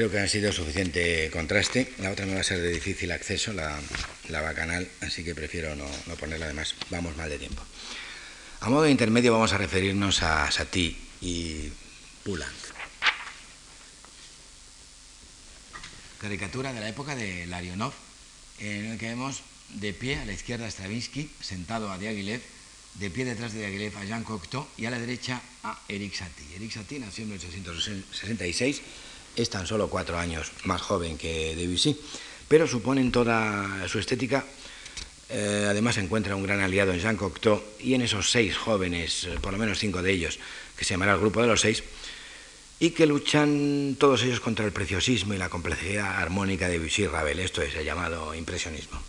[0.05, 1.91] Creo que ha sido suficiente contraste.
[1.97, 3.75] La otra me va a ser de difícil acceso, la,
[4.29, 5.87] la bacanal, así que prefiero no,
[6.19, 6.45] ponerla.
[6.45, 7.63] Además, vamos mal de tiempo.
[8.59, 11.71] A modo de intermedio vamos a referirnos a Satie y
[12.23, 12.51] Poulenc.
[16.21, 17.93] Caricatura de la época de Larionov,
[18.59, 22.43] en el que vemos de pie a la izquierda a Stravinsky, sentado a Diaghilev,
[22.93, 26.57] de pie detrás de Diaghilev a Jean Cocteau y a la derecha a Eric Satie.
[26.57, 28.81] Eric Satie nació en 1866
[29.35, 31.99] es tan solo cuatro años más joven que Debussy,
[32.47, 34.45] pero suponen toda su estética.
[35.29, 39.37] Eh, además encuentra un gran aliado en Jean Cocteau y en esos seis jóvenes, eh,
[39.41, 40.39] por lo menos cinco de ellos,
[40.77, 41.83] que se llamará el grupo de los seis,
[42.79, 47.07] y que luchan todos ellos contra el preciosismo y la complejidad armónica de Debussy y
[47.07, 49.01] Ravel, esto es el llamado impresionismo.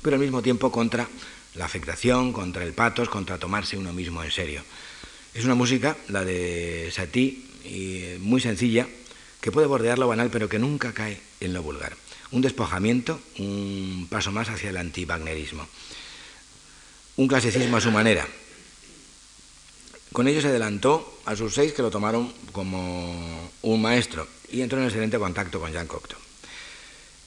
[0.00, 1.06] Pero al mismo tiempo contra
[1.54, 4.62] la afectación, contra el patos, contra tomarse uno mismo en serio.
[5.34, 7.42] Es una música, la de Satie,
[8.20, 8.86] muy sencilla,
[9.46, 11.96] que puede bordear lo banal, pero que nunca cae en lo vulgar.
[12.32, 15.64] Un despojamiento, un paso más hacia el anti-wagnerismo.
[17.14, 18.26] Un clasicismo a su manera,
[20.10, 24.80] Con ello se adelantó a sus seis que lo tomaron como un maestro y entró
[24.80, 26.18] en excelente contacto con Jean Cocteau.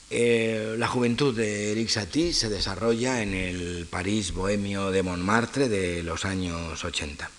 [0.09, 6.03] Eh, la juventud de Eric Satie se desarrolla en el París bohemio de Montmartre de
[6.03, 7.38] los años 80.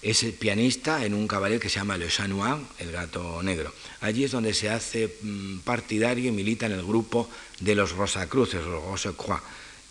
[0.00, 3.74] Es pianista en un cabaret que se llama Le Chat Noir, el gato negro.
[4.00, 7.28] Allí es donde se hace mm, partidario y milita en el grupo
[7.60, 9.42] de los Rosacruces, los Rosecroix.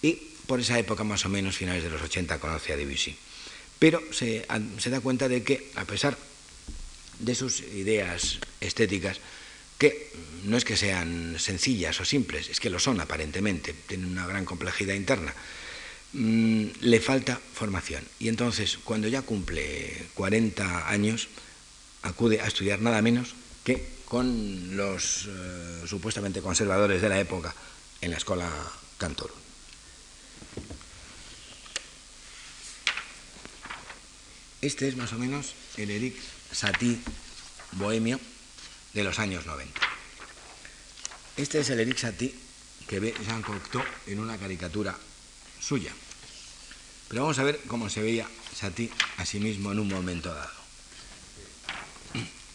[0.01, 0.13] Y
[0.47, 3.15] por esa época, más o menos, finales de los 80, conoce a Debussy.
[3.79, 4.47] Pero se,
[4.77, 6.17] se da cuenta de que, a pesar
[7.19, 9.19] de sus ideas estéticas,
[9.77, 10.11] que
[10.45, 14.45] no es que sean sencillas o simples, es que lo son aparentemente, tienen una gran
[14.45, 15.33] complejidad interna.
[16.19, 21.27] Mm, le falta formación y entonces cuando ya cumple 40 años
[22.01, 27.53] acude a estudiar nada menos que con los eh, supuestamente conservadores de la época
[28.01, 28.49] en la escuela
[28.97, 29.31] Cantor.
[34.63, 36.15] Este es más o menos el Eric
[36.51, 36.97] Satie
[37.73, 38.19] bohemio
[38.95, 39.81] de los años 90.
[41.35, 42.33] Este es el Eric Satie
[42.87, 44.97] que ve Jean Cocteau en una caricatura
[45.59, 45.93] suya.
[47.09, 50.57] Pero vamos a ver cómo se veía Satie a sí mismo en un momento dado.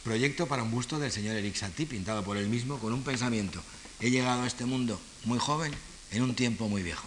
[0.04, 3.62] Proyecto para un busto del señor Eric Satie, pintado por él mismo, con un pensamiento.
[4.00, 5.72] He llegado a este mundo muy joven,
[6.10, 7.06] en un tiempo muy viejo.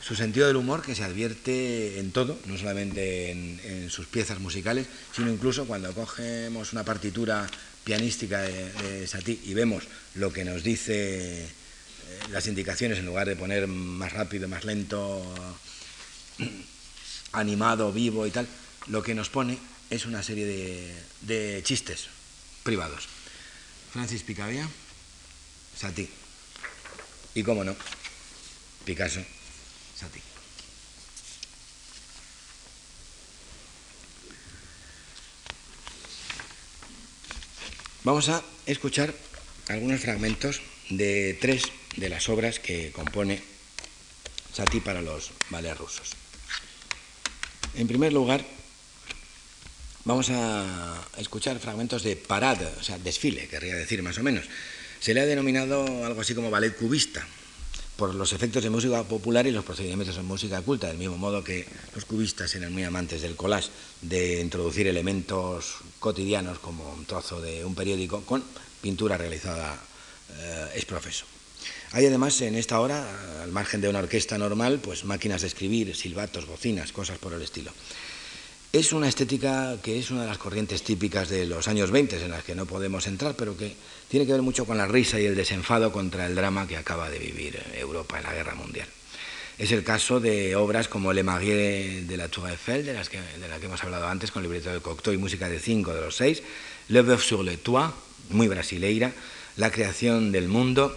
[0.00, 4.40] Su sentido del humor que se advierte en todo, no solamente en, en sus piezas
[4.40, 7.48] musicales, sino incluso cuando cogemos una partitura
[7.84, 9.84] pianística de, Satie y vemos
[10.14, 11.48] lo que nos dice eh,
[12.30, 15.22] las indicaciones en lugar de poner más rápido, más lento,
[17.32, 18.46] animado, vivo y tal,
[18.86, 19.58] lo que nos pone
[19.90, 20.46] es una serie
[21.20, 22.08] de, chistes
[22.62, 23.08] privados.
[23.92, 24.68] Francis Picabia,
[25.76, 26.08] Satie.
[27.34, 27.76] Y cómo no,
[28.84, 29.20] Picasso,
[29.98, 30.22] Satie.
[38.04, 39.14] Vamos a escuchar
[39.68, 41.64] algunos fragmentos de tres
[41.96, 43.42] de las obras que compone
[44.52, 46.21] Satie para los ballets rusos.
[47.74, 48.44] En primer lugar,
[50.04, 54.44] vamos a escuchar fragmentos de parade, o sea, desfile, querría decir más o menos.
[55.00, 57.26] Se le ha denominado algo así como ballet cubista,
[57.96, 61.42] por los efectos de música popular y los procedimientos de música culta, del mismo modo
[61.42, 63.70] que los cubistas eran muy amantes del collage,
[64.02, 68.44] de introducir elementos cotidianos como un trozo de un periódico con
[68.82, 69.80] pintura realizada
[70.36, 71.24] eh, es profeso.
[71.94, 73.06] Hay además en esta hora,
[73.42, 77.42] al margen de una orquesta normal, pues máquinas de escribir, silbatos, bocinas, cosas por el
[77.42, 77.70] estilo.
[78.72, 82.30] Es una estética que es una de las corrientes típicas de los años 20 en
[82.30, 83.76] las que no podemos entrar, pero que
[84.08, 87.10] tiene que ver mucho con la risa y el desenfado contra el drama que acaba
[87.10, 88.88] de vivir Europa en la Guerra Mundial.
[89.58, 93.20] Es el caso de obras como Le Marié de la Tour Eiffel, de, las que,
[93.20, 96.00] de la que hemos hablado antes, con libreto de Cocteau y música de cinco de
[96.00, 96.42] los seis,
[96.88, 97.92] Le Boeuf sur le Toit,
[98.30, 99.12] muy brasileira,
[99.58, 100.96] La creación del mundo,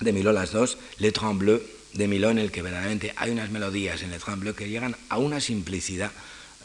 [0.00, 1.62] de Miló las dos, Le Trembleu,
[1.94, 5.18] de Miló, en el que verdaderamente hay unas melodías en Le Trembleu que llegan a
[5.18, 6.12] una simplicidad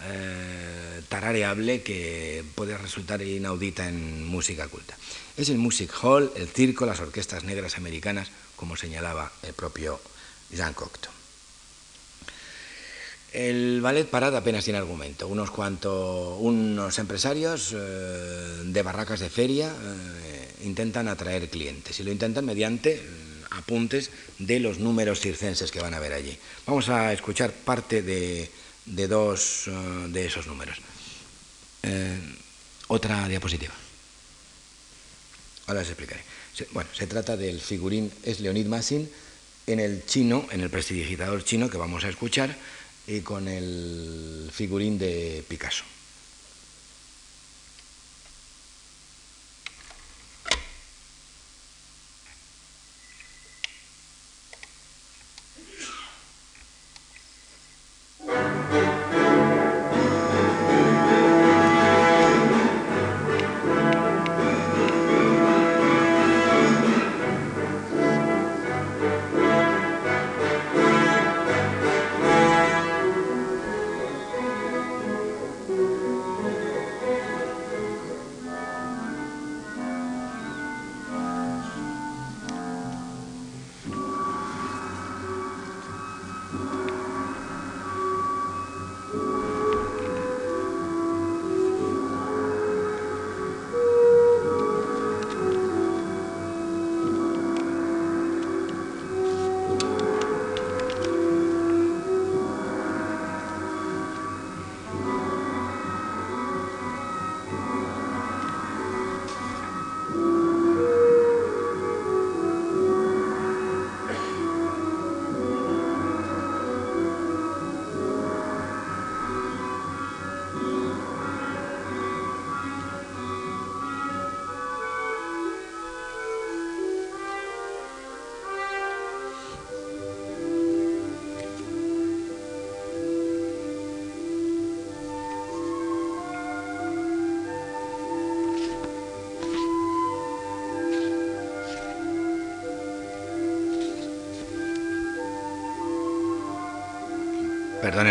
[0.03, 4.97] eh, tarareable que puede resultar inaudita en música culta.
[5.37, 10.01] Es el music hall, el circo, las orquestas negras americanas, como señalaba el propio
[10.51, 11.11] Jean Cocteau.
[13.31, 15.27] El ballet parada apenas tiene argumento.
[15.27, 22.11] Unos cuantos, unos empresarios eh, de barracas de feria eh, intentan atraer clientes y lo
[22.11, 24.09] intentan mediante mm, apuntes
[24.39, 26.37] de los números circenses que van a ver allí.
[26.65, 28.49] Vamos a escuchar parte de
[28.85, 30.77] de dos uh, de esos números.
[31.83, 32.19] Eh,
[32.87, 33.73] otra diapositiva.
[35.67, 36.21] Ahora os explicaré.
[36.71, 39.09] Bueno, se trata del figurín, es Leonid Massin,
[39.67, 42.55] en el chino, en el prestidigitador chino que vamos a escuchar,
[43.07, 45.85] y con el figurín de Picasso.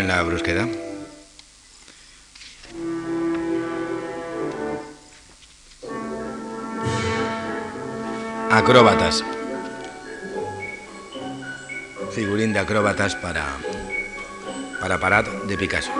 [0.01, 0.69] Perdonen la brusquedad.
[8.51, 9.23] Acróbatas.
[12.13, 13.47] Figurín de acróbatas para,
[14.81, 15.91] para Parad de Picasso.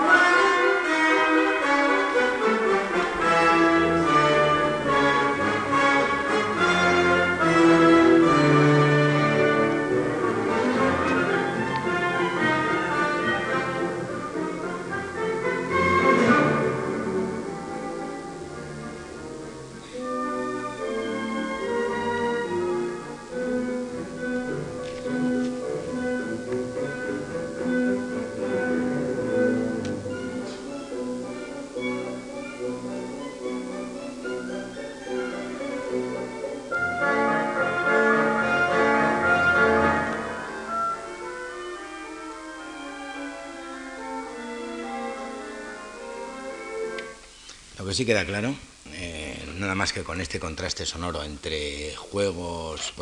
[47.97, 48.55] Sí queda claro,
[48.93, 52.93] eh, nada más que con este contraste sonoro entre juegos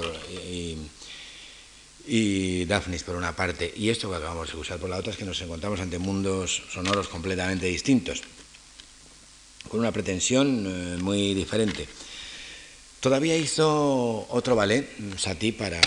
[0.51, 0.77] y,
[2.07, 5.19] y Daphnis por una parte y esto que acabamos de usar por la otra, es
[5.19, 8.23] que nos encontramos ante mundos sonoros completamente distintos,
[9.69, 11.89] con una pretensión eh, muy diferente.
[13.01, 15.81] Todavía hizo otro ballet, Satie, para,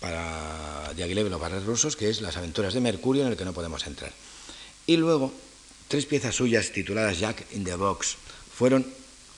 [0.00, 3.44] para Diaghilev y los barres rusos, que es Las aventuras de Mercurio, en el que
[3.44, 4.12] no podemos entrar.
[4.86, 5.32] Y luego
[5.88, 8.16] Tres piezas suyas tituladas Jack in the Box
[8.54, 8.86] fueron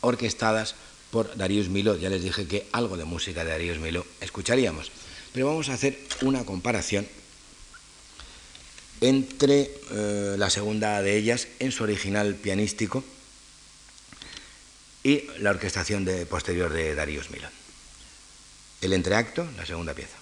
[0.01, 0.75] orquestadas
[1.13, 1.97] por Darius Miló.
[1.97, 4.91] Ya les dije que algo de música de Darius Miló escucharíamos.
[5.33, 7.07] Pero vamos a hacer una comparación
[9.01, 13.05] entre eh, la segunda de ellas en su original pianístico
[15.05, 17.49] y la orquestación posterior de Darius Miló.
[18.81, 20.20] El entreacto, la segunda pieza.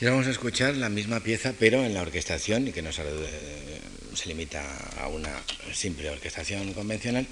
[0.00, 3.04] Y vamos a escuchar la misma pieza, pero en la orquestación, y que no se,
[4.24, 4.64] limita
[4.98, 5.30] a una
[5.74, 7.26] simple orquestación convencional,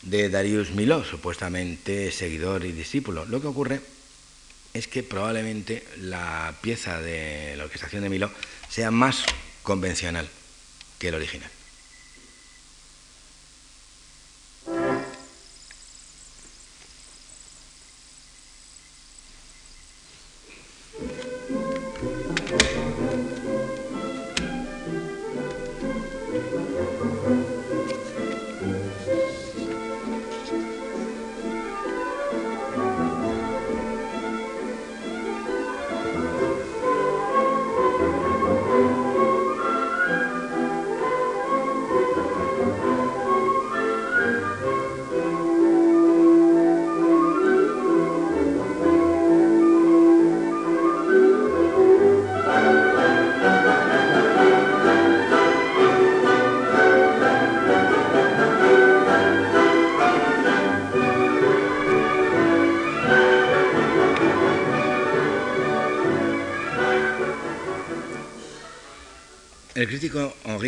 [0.00, 3.26] de Darius Miló, supuestamente seguidor y discípulo.
[3.26, 3.82] Lo que ocurre
[4.72, 8.30] es que probablemente la pieza de la orquestación de Miló
[8.70, 9.24] sea más
[9.62, 10.26] convencional
[10.98, 11.50] que el original.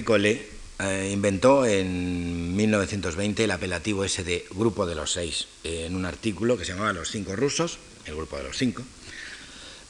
[0.01, 6.07] Collet eh, inventó en 1920 el apelativo ese de Grupo de los Seis, en un
[6.07, 8.82] artículo que se llamaba Los Cinco Rusos, el Grupo de los Cinco,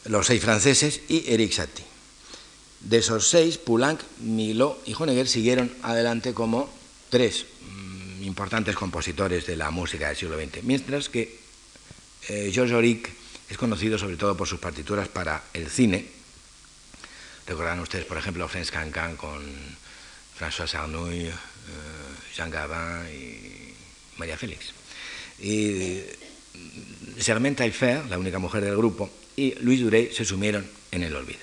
[0.06, 1.84] los Seis Franceses y Eric Satie.
[2.80, 6.68] De esos seis, Poulenc, Milot y Honegger siguieron adelante como
[7.10, 11.38] tres mm, importantes compositores de la música del siglo XX, mientras que
[12.28, 13.10] eh, Georges Auric
[13.48, 16.06] es conocido sobre todo por sus partituras para el cine.
[17.46, 19.42] Recordarán ustedes, por ejemplo, France Cancan con
[20.38, 21.32] François Arnouille, eh,
[22.34, 24.72] Jean Gabin y María Félix.
[25.40, 26.00] Y
[27.18, 31.40] Germaine Taillefer, la única mujer del grupo, y Louis Duret se sumieron en el olvido.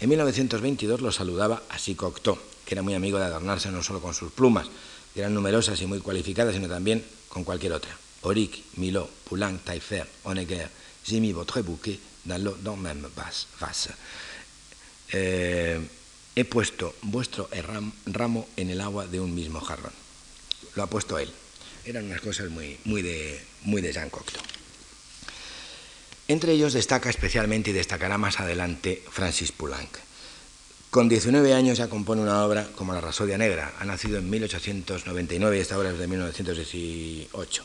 [0.00, 4.14] En 1922 lo saludaba así Cocteau, que era muy amigo de adornarse no solo con
[4.14, 4.66] sus plumas,
[5.14, 7.96] que eran numerosas y muy cualificadas, sino también con cualquier otra.
[8.24, 10.68] Auric, Milot, Poulenc, Taillefer, Honegger,
[11.04, 13.88] j'ai mis votre bouquet dans le même vase.
[15.12, 15.78] Eh,
[16.34, 17.48] he puesto vuestro
[18.06, 19.92] ramo en el agua de un mismo jarrón.
[20.74, 21.30] Lo ha puesto él.
[21.84, 24.42] Eran unas cosas muy, de Jean Cocteau.
[26.28, 29.98] Entre ellos destaca especialmente y destacará más adelante Francis Poulenc.
[30.90, 33.74] Con 19 años ya compone una obra como La Rasodia Negra.
[33.80, 37.64] Ha nacido en 1899 y esta obra es de 1918.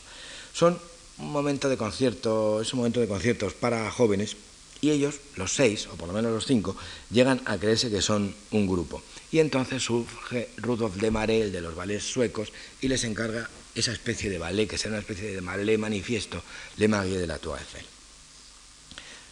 [0.52, 0.78] Son
[1.18, 4.36] un momento de concierto, es un momento de conciertos para jóvenes
[4.80, 6.76] y ellos, los seis, o por lo menos los cinco,
[7.10, 9.02] llegan a creerse que son un grupo.
[9.32, 13.92] Y entonces surge Rudolf de Maré, el de los ballets suecos, y les encarga esa
[13.92, 16.42] especie de ballet, que será una especie de ballet manifiesto,
[16.76, 17.84] Le Marie de la Tour Eiffel.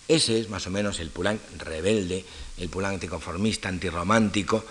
[0.09, 2.25] Ese es más o menos el Poulenc rebelde,
[2.59, 4.65] el Poulenc anticonformista, antirromántico,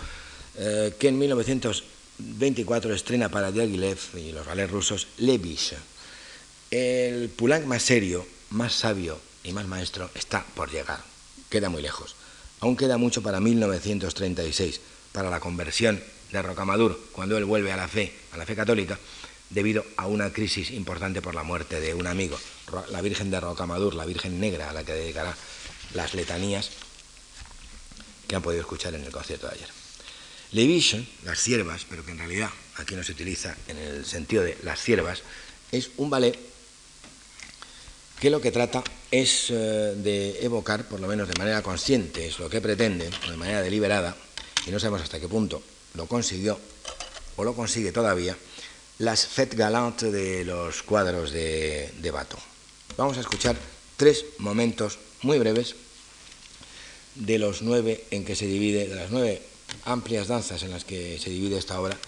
[0.58, 5.76] eh, que en 1924 estrena para Diaghilev y los ballets rusos Le Biche.
[6.70, 11.00] El Poulenc más serio, más sabio y más maestro está por llegar,
[11.48, 12.16] queda muy lejos.
[12.60, 14.80] Aún queda mucho para 1936,
[15.12, 16.02] para la conversión
[16.32, 18.98] de Rocamadour, cuando él vuelve a la fe, a la fe católica,
[19.50, 22.38] debido a una crisis importante por la muerte de un amigo,
[22.90, 25.36] la Virgen de Rocamadour, la Virgen Negra, a la que dedicará
[25.94, 26.70] las letanías
[28.26, 29.68] que han podido escuchar en el concierto de ayer.
[30.52, 34.58] Levision, las siervas, pero que en realidad aquí no se utiliza en el sentido de
[34.62, 35.22] las siervas,
[35.70, 36.55] es un ballet
[38.20, 42.38] que lo que trata es eh, de evocar, por lo menos de manera consciente, es
[42.38, 44.16] lo que pretende, de manera deliberada,
[44.66, 45.62] y no sabemos hasta qué punto
[45.94, 46.58] lo consiguió
[47.36, 48.36] o lo consigue todavía,
[48.98, 52.38] las fêtes galantes de los cuadros de, de Bato.
[52.96, 53.56] Vamos a escuchar
[53.96, 55.76] tres momentos muy breves
[57.14, 59.42] de los nueve en que se divide, de las nueve
[59.84, 61.98] amplias danzas en las que se divide esta obra,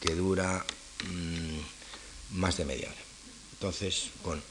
[0.00, 0.64] que dura
[1.08, 3.02] mm, más de media hora.
[3.54, 4.42] Entonces, con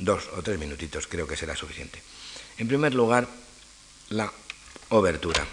[0.00, 2.02] dos o tres minutitos creo que será suficiente.
[2.58, 3.28] En primer lugar,
[4.08, 4.32] la
[4.90, 5.44] obertura.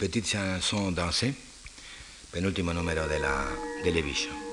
[0.00, 1.34] Petite chanson dansée,
[2.32, 3.44] penúltimo número de la
[3.84, 4.32] Television.
[4.32, 4.49] una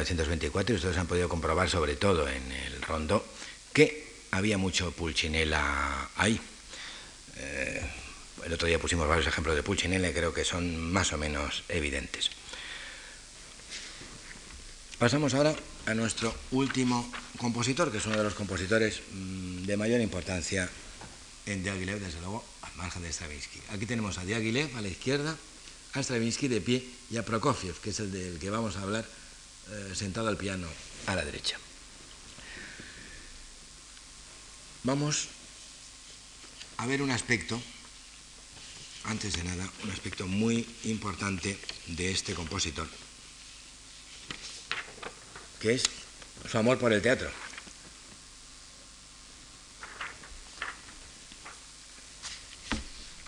[0.00, 3.24] 1924 y ustedes han podido comprobar sobre todo en el rondo
[3.72, 6.40] que había mucho Pulcinella ahí.
[7.36, 7.82] Eh,
[8.46, 11.64] el otro día pusimos varios ejemplos de Pulcinella y creo que son más o menos
[11.68, 12.30] evidentes.
[14.98, 15.54] Pasamos ahora
[15.86, 20.68] a nuestro último compositor, que es uno de los compositores mm, de mayor importancia
[21.46, 23.60] en Diaghilev, desde luego, al margen de Stravinsky.
[23.70, 25.36] Aquí tenemos a Diaghilev a la izquierda,
[25.94, 29.06] a Stravinsky de pie y a Prokofiev, que es el del que vamos a hablar
[29.70, 30.66] eh, sentado al piano
[31.06, 31.56] a la derecha.
[34.82, 35.28] Vamos
[36.78, 37.60] a ver un aspecto,
[39.04, 42.88] antes de nada, un aspecto muy importante de este compositor,
[45.60, 45.84] que es
[46.50, 47.30] su amor por el teatro.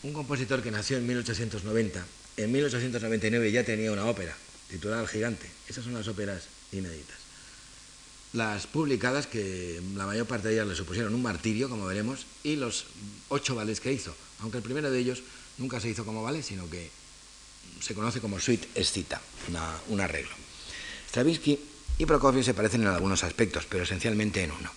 [0.02, 2.04] Un compositor que nació en 1890,
[2.38, 4.34] en 1899 ya tenía una ópera,
[4.72, 5.48] titulada El Gigante.
[5.68, 7.16] Esas son las óperas inéditas.
[8.32, 12.56] Las publicadas, que la mayor parte de ellas le supusieron un martirio, como veremos, y
[12.56, 12.86] los
[13.28, 15.22] ocho ballets que hizo, aunque el primero de ellos
[15.58, 16.90] nunca se hizo como ballet, sino que
[17.80, 19.20] se conoce como suite escita,
[19.88, 20.32] un arreglo.
[21.08, 21.60] Stravinsky
[21.98, 24.72] y Prokofiev se parecen en algunos aspectos, pero esencialmente en uno.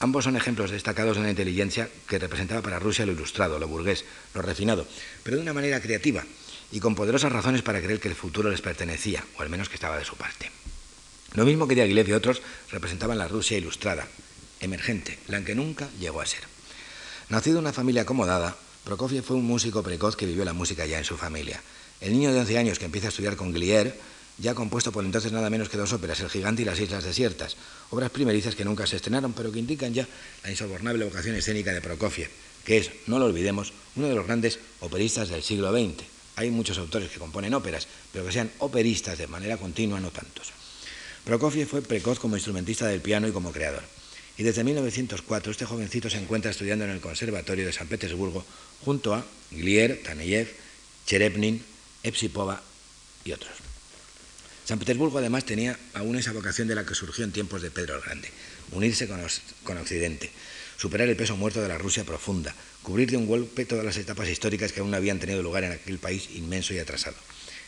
[0.00, 4.04] Ambos son ejemplos destacados de una inteligencia que representaba para Rusia lo ilustrado, lo burgués,
[4.34, 4.88] lo refinado,
[5.22, 6.26] pero de una manera creativa,
[6.72, 9.74] y con poderosas razones para creer que el futuro les pertenecía, o al menos que
[9.74, 10.50] estaba de su parte.
[11.34, 14.08] Lo mismo que Diaghilev y otros representaban la Rusia ilustrada,
[14.60, 16.40] emergente, la que nunca llegó a ser.
[17.28, 20.98] Nacido en una familia acomodada, Prokofiev fue un músico precoz que vivió la música ya
[20.98, 21.62] en su familia.
[22.00, 23.96] El niño de 11 años que empieza a estudiar con Glier
[24.38, 27.04] ya ha compuesto por entonces nada menos que dos óperas, El gigante y las islas
[27.04, 27.56] desiertas,
[27.90, 30.08] obras primerizas que nunca se estrenaron, pero que indican ya
[30.42, 32.30] la insobornable vocación escénica de Prokofiev,
[32.64, 36.02] que es, no lo olvidemos, uno de los grandes operistas del siglo XX.
[36.42, 40.50] Hay muchos autores que componen óperas, pero que sean operistas de manera continua, no tantos.
[41.24, 43.84] Prokofiev fue precoz como instrumentista del piano y como creador.
[44.36, 48.44] Y desde 1904 este jovencito se encuentra estudiando en el Conservatorio de San Petersburgo
[48.84, 50.52] junto a Glier, Taneyev,
[51.06, 51.62] Cherepnin,
[52.02, 52.60] Epsipova
[53.24, 53.52] y otros.
[54.64, 57.94] San Petersburgo además tenía aún esa vocación de la que surgió en tiempos de Pedro
[57.94, 58.28] el Grande,
[58.72, 59.20] unirse con,
[59.62, 60.32] con Occidente,
[60.76, 62.52] superar el peso muerto de la Rusia profunda,
[62.82, 65.98] cubrir de un golpe todas las etapas históricas que aún habían tenido lugar en aquel
[65.98, 67.16] país inmenso y atrasado.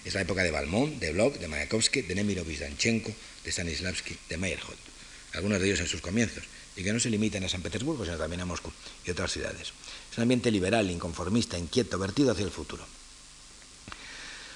[0.04, 3.12] Es la época de Balmont, de Blok, de Mayakovsky, de Nemirovich Danchenko,
[3.44, 4.78] de Stanislavski, de Meyerhold,
[5.32, 6.44] algunos de ellos en sus comienzos,
[6.76, 8.72] y que no se limitan a San Petersburgo, sino también a Moscú
[9.06, 9.72] y otras ciudades.
[10.10, 12.84] Es un ambiente liberal, inconformista, inquieto, vertido hacia el futuro.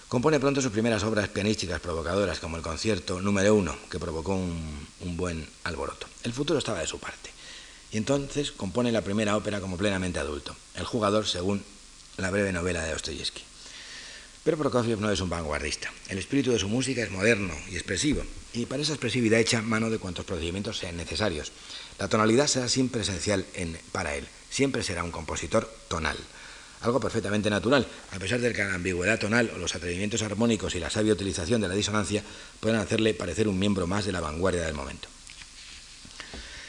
[0.08, 5.16] Compone pronto sus primeras obras pianísticas provocadoras, como el concierto número uno, que provocó un
[5.16, 6.08] buen alboroto.
[6.24, 7.37] El futuro estaba de su parte.
[7.90, 11.64] Y entonces compone la primera ópera como plenamente adulto, El jugador según
[12.16, 13.42] la breve novela de Dostoyevsky.
[14.44, 15.92] Pero Prokofiev no es un vanguardista.
[16.08, 19.90] El espíritu de su música es moderno y expresivo, y para esa expresividad echa mano
[19.90, 21.52] de cuantos procedimientos sean necesarios.
[21.98, 26.16] La tonalidad será siempre esencial en, para él, siempre será un compositor tonal,
[26.80, 30.80] algo perfectamente natural, a pesar de que la ambigüedad tonal o los atrevimientos armónicos y
[30.80, 32.22] la sabia utilización de la disonancia
[32.60, 35.08] puedan hacerle parecer un miembro más de la vanguardia del momento.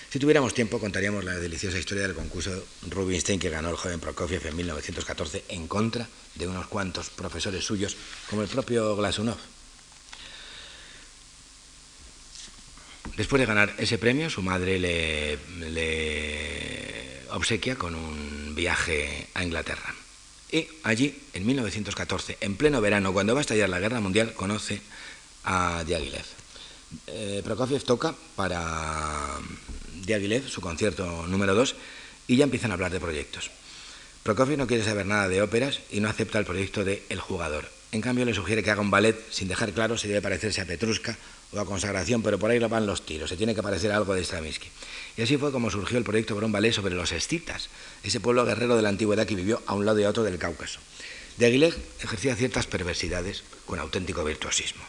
[0.10, 4.48] Si tuviéramos tiempo, contaríamos la deliciosa historia del concurso Rubinstein que ganó el joven Prokofiev
[4.48, 7.96] en 1914 en contra de unos cuantos profesores suyos,
[8.28, 9.38] como el propio Glasunov.
[13.18, 15.38] Después de ganar ese premio, su madre le,
[17.30, 19.94] obsequia con un viaje a Inglaterra.
[20.52, 24.82] Y allí, en 1914, en pleno verano, cuando va a estallar la guerra mundial, conoce
[25.44, 26.26] a Diaghilev.
[27.06, 29.38] Eh, Prokofiev toca para
[30.10, 31.76] Diaghilev, su concierto número 2,
[32.28, 33.52] y ya empiezan a hablar de proyectos.
[34.24, 37.70] Prokofiev no quiere saber nada de óperas y no acepta el proyecto de El jugador.
[37.92, 40.66] En cambio, le sugiere que haga un ballet sin dejar claro si debe parecerse a
[40.66, 41.16] Petrushka
[41.52, 44.24] o a Consagración, pero por ahí van los tiros, se tiene que parecer algo de
[44.24, 44.68] Stravinsky.
[45.16, 47.70] Y así fue como surgió el proyecto por un ballet sobre los escitas,
[48.02, 50.40] ese pueblo guerrero de la antigüedad que vivió a un lado y a otro del
[50.40, 50.80] Cáucaso.
[51.38, 54.84] Diaghilev ejercía ciertas perversidades con auténtico virtuosismo.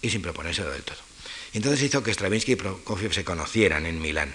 [0.00, 1.05] y sin proponérselo del todo.
[1.56, 4.34] Entonces hizo que Stravinsky y Prokofiev se conocieran en Milán.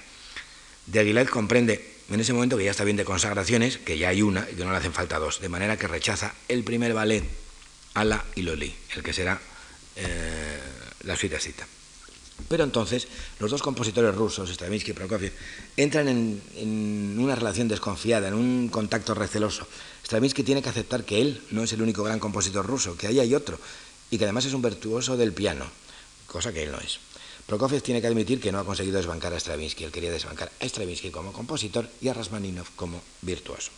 [0.88, 4.24] De Aguilar comprende en ese momento que ya está bien de consagraciones, que ya hay
[4.24, 7.24] una y que no le hacen falta dos, de manera que rechaza el primer ballet,
[7.94, 9.40] Ala y Loli, el que será
[9.98, 10.60] eh,
[11.04, 11.68] la suite cita.
[12.50, 13.08] Pero entonces
[13.38, 15.32] los dos compositores rusos, Stravinsky y Prokofiev,
[15.78, 19.68] entran en, en, una relación desconfiada, en un contacto receloso.
[20.04, 23.20] Stravinsky tiene que aceptar que él no es el único gran compositor ruso, que ahí
[23.20, 23.60] hay otro,
[24.10, 25.68] y que además es un virtuoso del piano,
[26.26, 27.00] cosa que él no es.
[27.52, 30.66] Prokofiev tiene que admitir que no ha conseguido desbancar a Stravinsky, él quería desbancar a
[30.66, 33.72] Stravinsky como compositor y a Rasmaninov como virtuoso.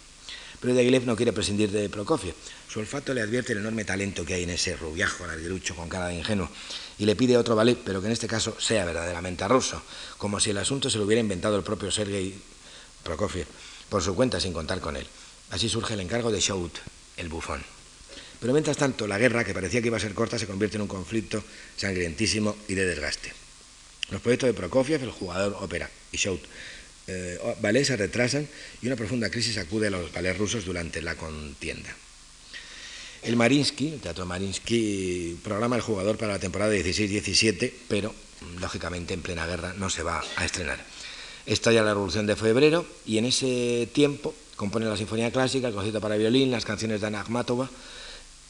[0.62, 2.36] Pero Diaghilev no quiere prescindir de Prokofiev.
[2.70, 6.10] Su olfato le advierte el enorme talento que hay en ese rubiajo larguirucho con cara
[6.10, 6.52] de ingenuo
[7.00, 9.82] y le pide otro ballet, pero que en este caso sea verdaderamente ruso,
[10.20, 12.32] como si el asunto se lo hubiera inventado el propio Sergei
[13.02, 13.48] Prokofiev
[13.90, 15.08] por su cuenta sin contar con él.
[15.50, 16.78] Así surge el encargo de Shout,
[17.18, 17.64] el bufón.
[18.40, 20.84] Pero mientras tanto, la guerra, que parecía que iba a ser corta, se convierte en
[20.84, 21.44] un conflicto
[21.76, 23.43] sangrientísimo y de desgaste.
[24.14, 26.40] Los proyectos de Prokofiev, el jugador ópera y Shout
[27.08, 28.48] eh, se retrasan
[28.80, 31.90] y una profunda crisis acude a los ballets rusos durante la contienda.
[33.24, 38.14] El Marinsky, el Teatro Marinsky, programa el jugador para la temporada 16-17, pero
[38.60, 40.78] lógicamente en plena guerra no se va a estrenar.
[41.48, 46.02] Estalla la Revolución de Febrero y en ese tiempo compone la Sinfonía Clásica, el concierto
[46.02, 47.68] para violín, las canciones de Ana Akhmatova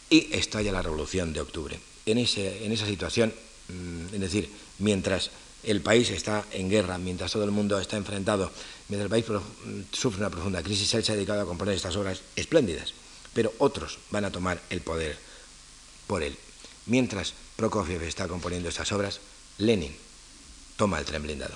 [0.10, 1.80] y estalla la Revolución de Octubre.
[2.06, 3.34] En, ese, en esa situación,
[3.69, 4.49] mm, es decir,
[4.80, 5.31] mientras
[5.64, 8.52] el país está en guerra, mientras todo el mundo está enfrentado,
[8.90, 9.26] mientras el país
[9.91, 12.94] sufre una profunda crisis, él se ha dedicado a componer estas obras espléndidas,
[13.34, 15.18] pero otros van a tomar el poder
[16.07, 16.38] por él.
[16.85, 19.19] Mientras Prokofiev está componiendo estas obras,
[19.57, 19.95] Lenin
[20.76, 21.56] toma el tren blindado.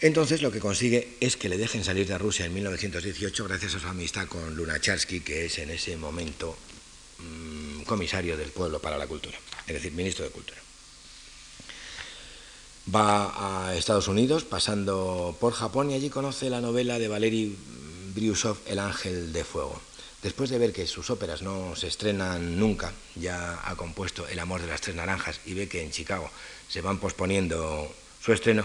[0.00, 3.80] Entonces lo que consigue es que le dejen salir de Rusia en 1918 gracias a
[3.80, 6.56] su amistad con Lunacharsky, que es en ese momento
[7.18, 9.38] mmm, comisario del pueblo para la cultura,
[9.68, 10.60] es decir, ministro de Cultura.
[12.90, 17.56] Va a Estados Unidos, pasando por Japón, y allí conoce la novela de Valery
[18.14, 19.80] Briusov, El Ángel de Fuego.
[20.22, 24.60] Después de ver que sus óperas no se estrenan nunca, ya ha compuesto El Amor
[24.60, 26.30] de las Tres Naranjas y ve que en Chicago
[26.68, 28.64] se van posponiendo su estreno,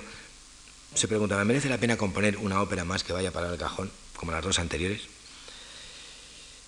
[0.94, 3.92] se pregunta, ¿me merece la pena componer una ópera más que vaya para el cajón,
[4.16, 5.02] como las dos anteriores?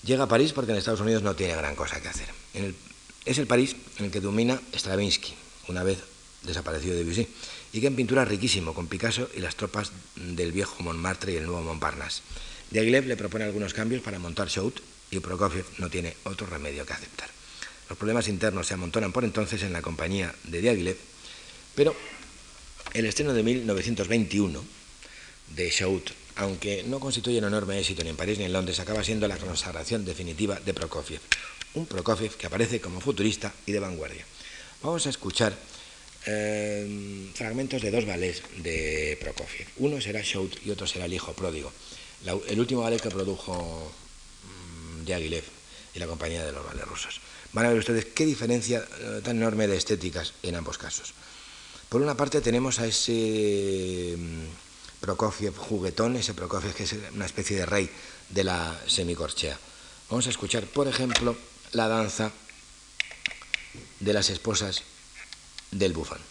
[0.04, 2.30] Llega a París porque en Estados Unidos no tiene gran cosa que hacer.
[3.26, 5.34] es el París en el que domina Stravinsky,
[5.68, 6.00] una vez
[6.44, 7.28] desaparecido de Debussy,
[7.74, 11.46] y que en pintura riquísimo, con Picasso y las tropas del viejo Montmartre y el
[11.46, 12.22] nuevo Montparnasse.
[12.72, 14.80] Diaghilev le propone algunos cambios para montar Shout
[15.12, 17.30] y Prokofiev no tiene otro remedio que aceptar.
[17.90, 20.98] Los problemas internos se amontonan por entonces en la compañía de Diaghilev,
[21.76, 21.96] pero
[22.94, 24.64] el estreno de 1921
[25.56, 29.04] de Shout, aunque no constituye un enorme éxito ni en París ni en Londres, acaba
[29.04, 31.22] siendo la consagración definitiva de Prokofiev.
[31.74, 34.26] Un Prokofiev que aparece como futurista y de vanguardia.
[34.84, 35.58] Vamos a escuchar
[36.26, 39.68] eh, fragmentos de dos ballets de Prokofiev.
[39.78, 41.72] Uno será Shout y otro será El Hijo Pródigo.
[42.48, 43.92] El último ballet que produjo
[44.44, 45.44] mmm, Diaghilev
[45.94, 47.22] y la compañía de los ballets rusos.
[47.54, 51.14] Van a ver ustedes qué diferencia eh, tan enorme de estéticas en ambos casos.
[51.88, 57.58] Por una parte tenemos a ese mm, Prokofiev juguetón, ese Prokofiev que es una especie
[57.58, 57.90] de rey
[58.30, 59.58] de la semicorchea.
[60.10, 61.36] Vamos a escuchar, por ejemplo,
[61.72, 62.32] la danza
[64.00, 64.84] de las esposas
[65.72, 66.29] del bufón.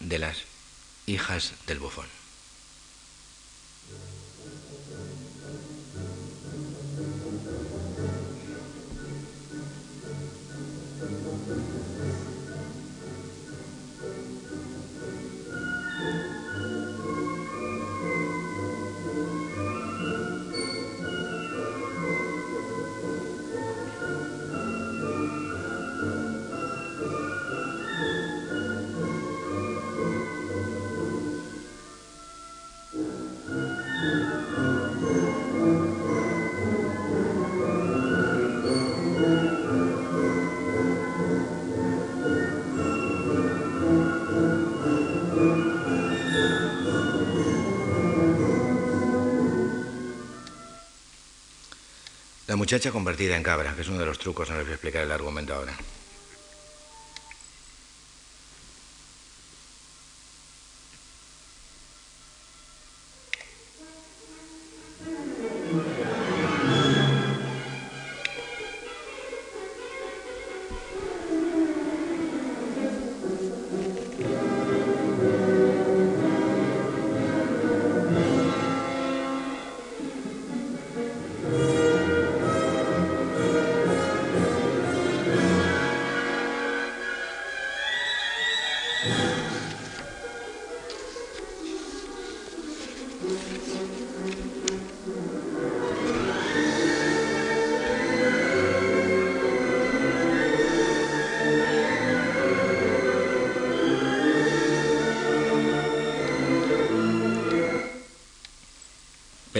[0.00, 0.38] De las
[1.06, 2.13] hijas del bufón.
[52.64, 55.02] Muchacha convertida en cabra, que es uno de los trucos, no les voy a explicar
[55.02, 55.74] el argumento ahora.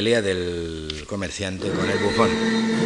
[0.05, 2.84] Del comerciante con el bufón.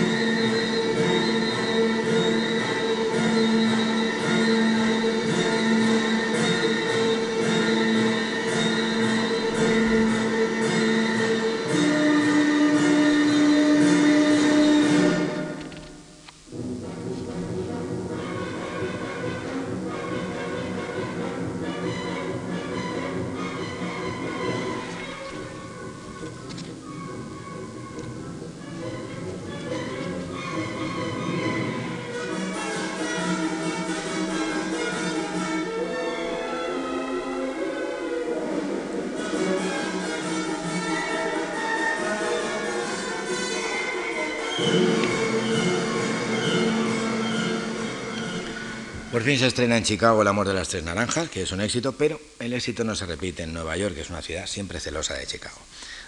[49.29, 51.93] Fin se estrena en Chicago El amor de las tres naranjas, que es un éxito,
[51.93, 55.13] pero el éxito no se repite en Nueva York, que es una ciudad siempre celosa
[55.13, 55.59] de Chicago.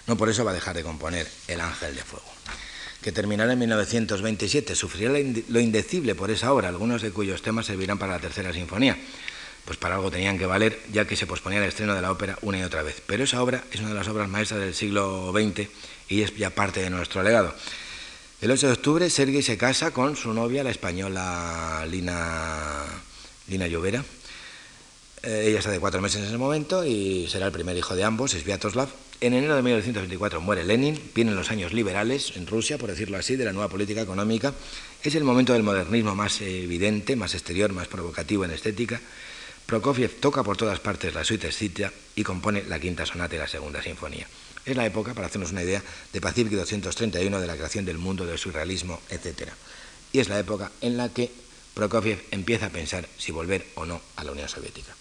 [0.07, 2.25] No por eso va a dejar de componer El ángel de fuego,
[3.03, 4.73] que terminará en 1927.
[4.73, 5.13] Sufrirá
[5.49, 8.97] lo indecible por esa obra, algunos de cuyos temas servirán para la tercera sinfonía.
[9.65, 12.39] Pues para algo tenían que valer, ya que se posponía el estreno de la ópera
[12.41, 13.03] una y otra vez.
[13.05, 15.69] Pero esa obra es una de las obras maestras del siglo XX
[16.09, 17.53] y es ya parte de nuestro legado.
[18.41, 22.87] El 8 de octubre, Sergei se casa con su novia, la española Lina,
[23.51, 24.03] Lina Llovera.
[25.23, 28.03] Eh, ella está de cuatro meses en ese momento y será el primer hijo de
[28.03, 28.89] ambos, es Viatoslav.
[29.19, 33.35] En enero de 1924 muere Lenin, vienen los años liberales en Rusia, por decirlo así,
[33.35, 34.53] de la nueva política económica.
[35.03, 38.99] Es el momento del modernismo más evidente, más exterior, más provocativo en estética.
[39.67, 43.47] Prokofiev toca por todas partes la suite Cita y compone la quinta sonata y la
[43.47, 44.25] segunda sinfonía.
[44.65, 45.83] Es la época, para hacernos una idea,
[46.13, 49.49] de Pacific 231, de la creación del mundo, del surrealismo, etc.
[50.13, 51.31] Y es la época en la que
[51.73, 54.95] Prokofiev empieza a pensar si volver o no a la Unión Soviética.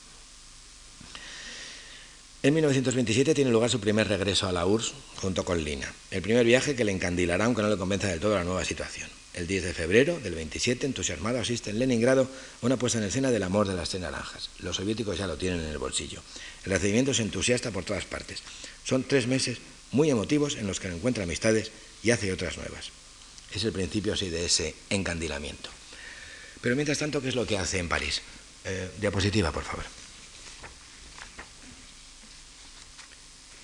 [2.43, 6.47] En 1927 tiene lugar su primer regreso a la URSS junto con Lina, el primer
[6.47, 9.11] viaje que le encandilará aunque no le convenza del todo la nueva situación.
[9.35, 13.31] El 10 de febrero del 27, entusiasmado, asiste en Leningrado a una puesta en escena
[13.31, 14.51] del amor de las tres naranjas.
[14.61, 16.23] Los soviéticos ya lo tienen en el bolsillo.
[16.65, 18.43] El recibimiento es entusiasta por todas partes.
[18.85, 19.59] Son tres meses
[19.93, 21.71] muy emotivos en los que encuentra amistades
[22.03, 22.91] y hace otras nuevas.
[23.53, 25.71] Es el principio así de ese encandilamiento.
[26.61, 28.23] Pero mientras tanto, ¿qué es lo que hace en París?
[28.65, 29.85] Eh, diapositiva, por favor.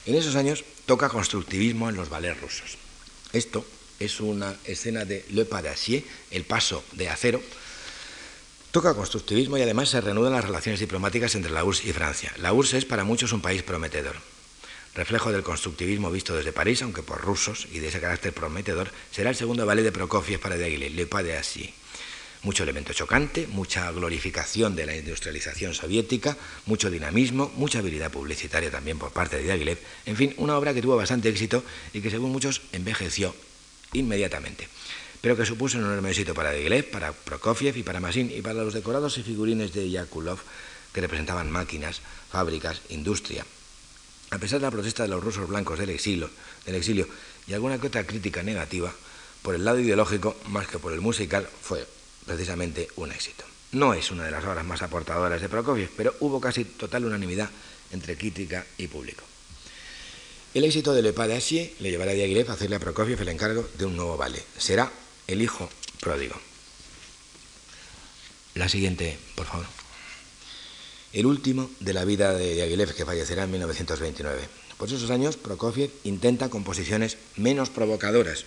[0.07, 2.79] En esos años toca constructivismo en los ballets rusos.
[3.33, 3.67] Esto
[3.99, 7.43] es una escena de Le Pas d'Acier, el paso de acero.
[8.71, 12.33] Toca constructivismo y además se reanudan las relaciones diplomáticas entre la URSS y Francia.
[12.39, 14.17] La URSS es para muchos un país prometedor
[14.97, 19.31] reflejo del constructivismo visto desde París, aunque por rusos, y de ese carácter prometedor, será
[19.31, 21.71] el segundo ballet de Prokofiev para Diaghilev, Le Pas Assis.
[22.43, 26.37] Mucho elemento chocante, mucha glorificación de la industrialización soviética,
[26.67, 29.79] mucho dinamismo, mucha habilidad publicitaria también por parte de Diaghilev.
[30.07, 33.35] En fin, una obra que tuvo bastante éxito y que, según muchos, envejeció
[33.93, 34.69] inmediatamente
[35.21, 38.63] pero que supuso un enorme éxito para Diaghilev, para Prokofiev y para Massin y para
[38.63, 40.39] los decorados y figurines de Yakulov
[40.93, 42.01] que representaban máquinas,
[42.31, 43.45] fábricas, industria,
[44.31, 46.31] a pesar de la protesta de los rusos blancos del exilio,
[46.65, 47.07] del
[47.47, 48.93] y alguna que otra crítica negativa,
[49.43, 51.87] por el lado ideológico más que por el musical, fue
[52.27, 53.45] precisamente un éxito.
[53.73, 57.51] No es una de las obras más aportadoras de Prokofiev, pero hubo casi total unanimidad
[57.93, 59.23] entre crítica y público.
[60.55, 63.29] El éxito de Le Pas de le llevará a Diaghilev a hacerle a Prokofiev el
[63.29, 64.45] encargo de un nuevo ballet.
[64.59, 64.91] Será
[65.27, 65.69] El hijo
[66.01, 66.35] pródigo.
[68.55, 69.67] La siguiente, por favor
[71.17, 74.43] el último de la vida de Diaghilev, que fallecerá en 1929.
[74.77, 78.45] Por esos años, Prokofiev intenta composiciones menos provocadoras,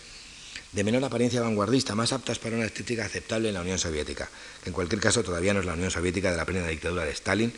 [0.72, 4.30] de menor apariencia vanguardista, más aptas para una estética aceptable en la Unión Soviética,
[4.64, 7.12] que en cualquier caso todavía no es la Unión Soviética de la plena dictadura de
[7.12, 7.54] Stalin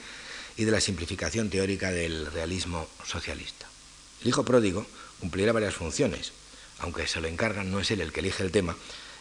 [0.57, 3.67] y de la simplificación teórica del realismo socialista.
[4.21, 4.85] El hijo pródigo
[5.19, 6.31] cumplirá varias funciones,
[6.79, 8.75] aunque se lo encargan, no es él el que elige el tema,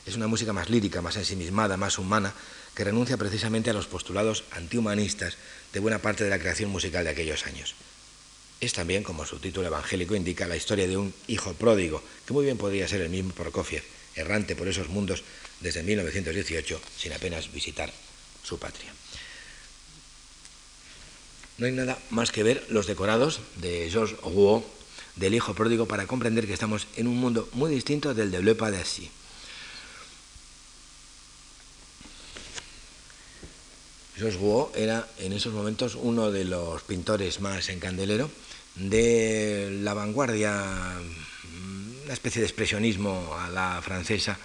[0.06, 2.32] Es una música más lírica, más ensimismada, más humana,
[2.74, 5.36] que renuncia precisamente a los postulados antihumanistas
[5.72, 7.74] de buena parte de la creación musical de aquellos años.
[8.60, 12.44] Es también, como su título evangélico indica, la historia de un hijo pródigo, que muy
[12.44, 13.82] bien podría ser el mismo Prokofiev,
[14.14, 15.22] errante por esos mundos
[15.60, 17.90] desde 1918 sin apenas visitar
[18.42, 18.92] su patria.
[21.56, 24.64] No hay nada más que ver los decorados de Georges Rouault
[25.16, 28.54] del hijo pródigo para comprender que estamos en un mundo muy distinto del de Le
[28.54, 29.10] d'Assy.
[34.16, 38.30] Georges Rouault era en esos momentos uno de los pintores más en candelero
[38.74, 40.52] de la vanguardia,
[42.04, 44.38] una especie de expresionismo a la francesa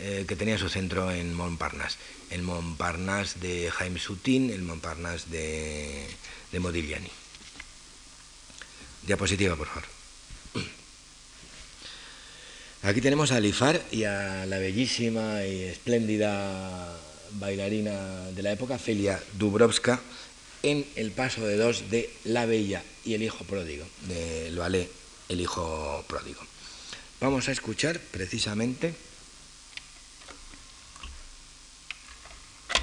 [0.00, 1.98] eh, que tenía su centro en Montparnasse.
[2.30, 7.10] El Montparnasse de Jaime Soutin, el Montparnasse de, Modigliani.
[9.02, 9.84] Diapositiva, por favor.
[12.82, 16.96] Aquí tenemos a Lifar y a la bellísima y espléndida
[17.32, 20.00] bailarina de la época, Felia Dubrovska,
[20.62, 24.90] en el paso de dos de La Bella y el Hijo Pródigo, de Loalé,
[25.28, 26.40] el Hijo Pródigo.
[27.20, 28.94] Vamos a escuchar precisamente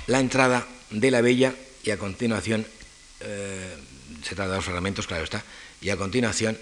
[0.07, 2.65] la entrada de La Bella y a continuación,
[3.22, 3.77] eh,
[4.23, 5.43] se trata de dos fragmentos, claro está,
[5.81, 6.57] y a continuación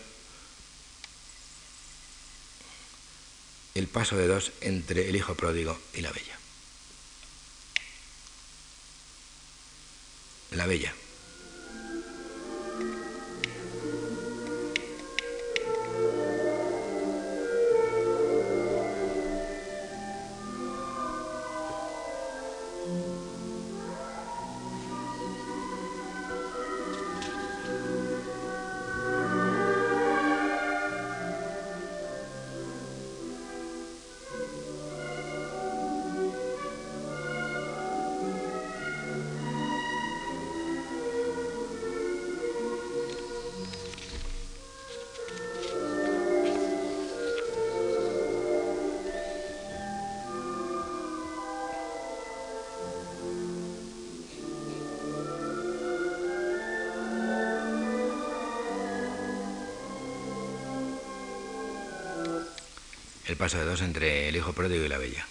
[3.76, 6.38] el paso de dos entre el Hijo Pródigo y La Bella.
[10.52, 10.94] La Bella.
[63.28, 65.26] El paso de dos entre el hijo pródigo y la bella.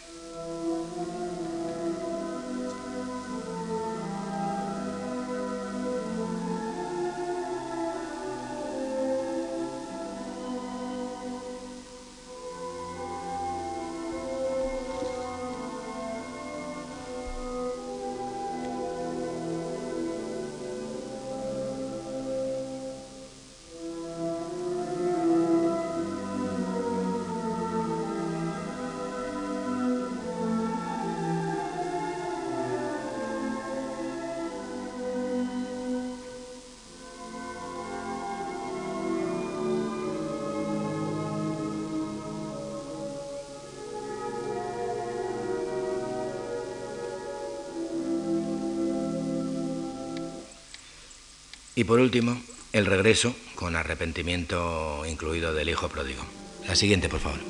[51.83, 52.41] Y por último,
[52.73, 56.23] el regreso con arrepentimiento incluido del hijo pródigo.
[56.69, 57.41] La siguiente, por favor.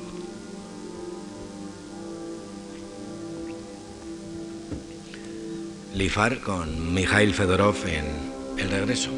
[5.93, 8.05] Lifar con Mikhail Fedorov en
[8.57, 9.11] El regreso.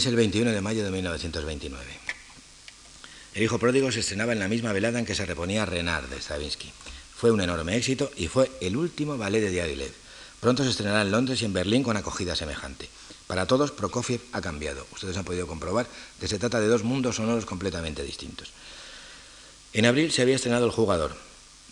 [0.00, 1.84] Es el 21 de mayo de 1929.
[3.34, 6.16] El hijo pródigo se estrenaba en la misma velada en que se reponía Renard de
[6.16, 6.72] Stravinsky.
[7.14, 9.92] Fue un enorme éxito y fue el último ballet de Diaghilev.
[10.40, 12.88] Pronto se estrenará en Londres y en Berlín con acogida semejante.
[13.26, 14.86] Para todos, Prokofiev ha cambiado.
[14.90, 15.86] Ustedes han podido comprobar
[16.18, 18.52] que se trata de dos mundos sonoros completamente distintos.
[19.74, 21.14] En abril se había estrenado El jugador,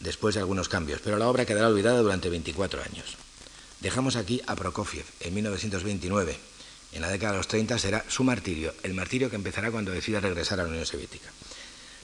[0.00, 3.16] después de algunos cambios, pero la obra quedará olvidada durante 24 años.
[3.80, 6.57] Dejamos aquí a Prokofiev en 1929
[6.92, 10.20] en la década de los 30 será su martirio, el martirio que empezará cuando decida
[10.20, 11.30] regresar a la Unión Soviética.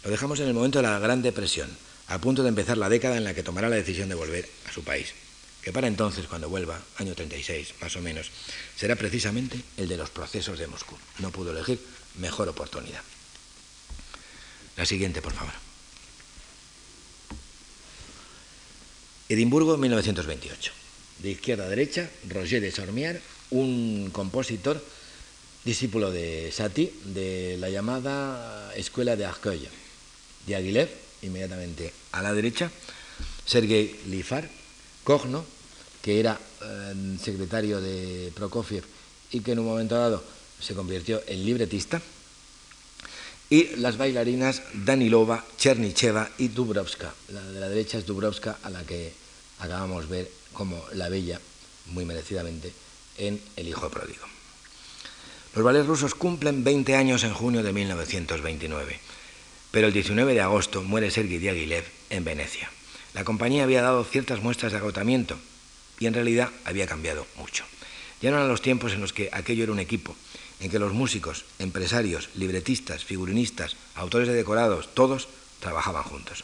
[0.05, 1.71] Lo dejamos en el momento de la Gran Depresión,
[2.09, 4.73] a punto de empezar la década en la que tomará la decisión de volver a
[4.73, 5.15] su país,
[5.63, 8.31] que para entonces, cuando vuelva, año 36 más o menos,
[8.77, 10.97] será precisamente el de los procesos de Moscú.
[11.21, 11.81] No pudo elegir
[12.19, 13.01] mejor oportunidad.
[14.77, 15.55] La siguiente, por favor.
[19.29, 20.73] Edimburgo, 1928.
[21.21, 23.23] De izquierda a derecha, Roger de Sormier,
[23.55, 24.83] un compositor
[25.65, 29.69] discípulo de Satie, de la llamada Escuela de Arcueil.
[30.47, 30.91] Diaghilev,
[31.23, 32.71] inmediatamente a la derecha,
[33.47, 34.49] Sergei Lifar,
[35.05, 35.45] Cogno,
[36.03, 38.85] que era eh, secretario de Prokofiev
[39.31, 40.23] y que en un momento dado
[40.61, 42.03] se convirtió en libretista,
[43.51, 47.15] y las bailarinas Danilova, Chernicheva y Dubrovska.
[47.29, 49.13] La de la derecha es Dubrovska, a la que
[49.61, 51.41] acabamos de ver como la bella,
[51.87, 52.73] muy merecidamente,
[53.19, 54.25] en El Hijo Pródigo.
[55.55, 58.99] Los ballets rusos cumplen 20 años en junio de 1929,
[59.71, 62.71] pero el 19 de agosto muere Sergei Diaghilev en Venecia.
[63.15, 65.39] La compañía había dado ciertas muestras de agotamiento
[66.01, 67.65] y en realidad había cambiado mucho.
[68.21, 70.17] Ya no eran los tiempos en los que aquello era un equipo,
[70.61, 75.29] en que los músicos, empresarios, libretistas, figurinistas, autores de decorados, todos
[75.61, 76.43] trabajaban juntos.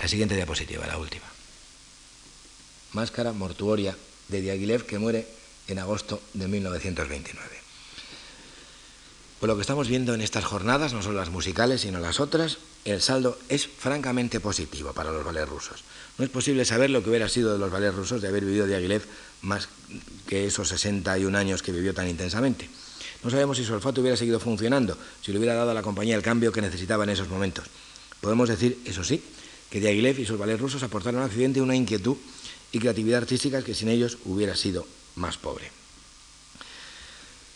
[0.00, 1.26] La siguiente diapositiva, la última.
[2.92, 3.96] Máscara mortuoria
[4.28, 5.26] de Diaghilev que muere
[5.70, 7.48] en agosto de 1929.
[9.40, 12.58] Pues lo que estamos viendo en estas jornadas, no solo las musicales, sino las otras,
[12.84, 15.84] el saldo es francamente positivo para los ballets rusos.
[16.18, 18.66] No es posible saber lo que hubiera sido de los ballets rusos de haber vivido
[18.66, 19.02] Diaghilev
[19.40, 19.68] más
[20.26, 22.68] que esos 61 años que vivió tan intensamente.
[23.24, 26.16] No sabemos si su olfato hubiera seguido funcionando, si le hubiera dado a la compañía
[26.16, 27.64] el cambio que necesitaba en esos momentos.
[28.20, 29.22] Podemos decir, eso sí,
[29.70, 32.16] que Diaghilev y sus ballets rusos aportaron al Occidente una inquietud
[32.72, 34.86] y creatividad artística que sin ellos hubiera sido
[35.16, 35.70] más pobre.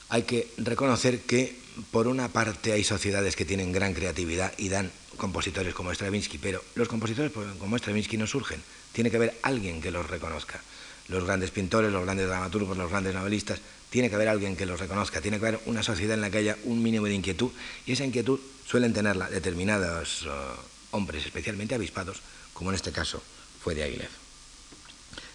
[0.09, 1.59] Hay que reconocer que
[1.91, 6.63] por una parte hay sociedades que tienen gran creatividad y dan compositores como Stravinsky, pero
[6.75, 8.63] los compositores como Stravinsky no surgen.
[8.93, 10.61] Tiene que haber alguien que los reconozca.
[11.09, 13.61] Los grandes pintores, los grandes dramaturgos, los grandes novelistas,
[13.91, 15.21] tiene que haber alguien que los reconozca.
[15.21, 17.51] Tiene que haber una sociedad en la que haya un mínimo de inquietud
[17.87, 22.21] y esa inquietud suelen tenerla determinados uh, hombres, especialmente avispados,
[22.53, 23.23] como en este caso
[23.63, 24.11] fue de Aguilev.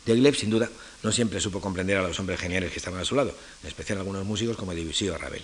[0.06, 0.70] De sin duda,
[1.04, 4.00] no siempre supo comprender a los hombres geniales que estaban a su lado, en especial
[4.00, 5.44] algunos músicos como Debussy o Ravel.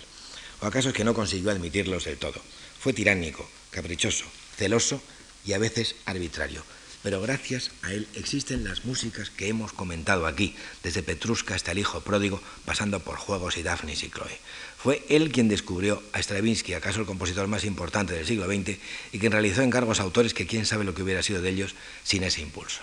[0.60, 2.40] ¿O acaso es que no consiguió admitirlos del todo?
[2.78, 4.24] Fue tiránico, caprichoso,
[4.56, 5.00] celoso
[5.44, 6.62] y a veces arbitrario.
[7.02, 11.78] Pero gracias a él existen las músicas que hemos comentado aquí, desde Petrushka hasta el
[11.78, 14.40] hijo pródigo, pasando por Juegos y Daphnis y Chloe.
[14.76, 18.78] Fue él quien descubrió a Stravinsky, acaso el compositor más importante del siglo XX,
[19.12, 21.76] y quien realizó encargos a autores que quién sabe lo que hubiera sido de ellos
[22.02, 22.82] sin ese impulso.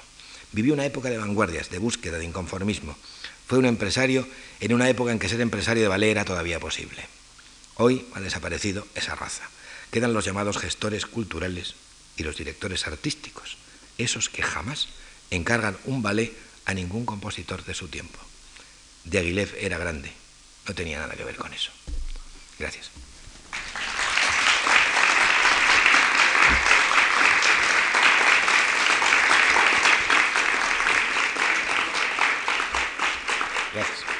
[0.54, 2.96] Vivió una época de vanguardias, de búsqueda, de inconformismo.
[3.48, 4.28] Fue un empresario
[4.60, 7.06] en una época en que ser empresario de ballet era todavía posible.
[7.76, 9.50] Hoy ha desaparecido esa raza.
[9.92, 11.74] Quedan los llamados gestores culturales
[12.18, 13.58] y los directores artísticos,
[13.98, 14.90] esos que jamás
[15.32, 16.34] encargan un ballet
[16.66, 18.20] a ningún compositor de su tiempo.
[19.06, 20.12] Diaghilev era grande,
[20.68, 21.72] no tenía nada que ver con eso.
[22.60, 22.92] Gracias.
[33.74, 34.13] Gracias.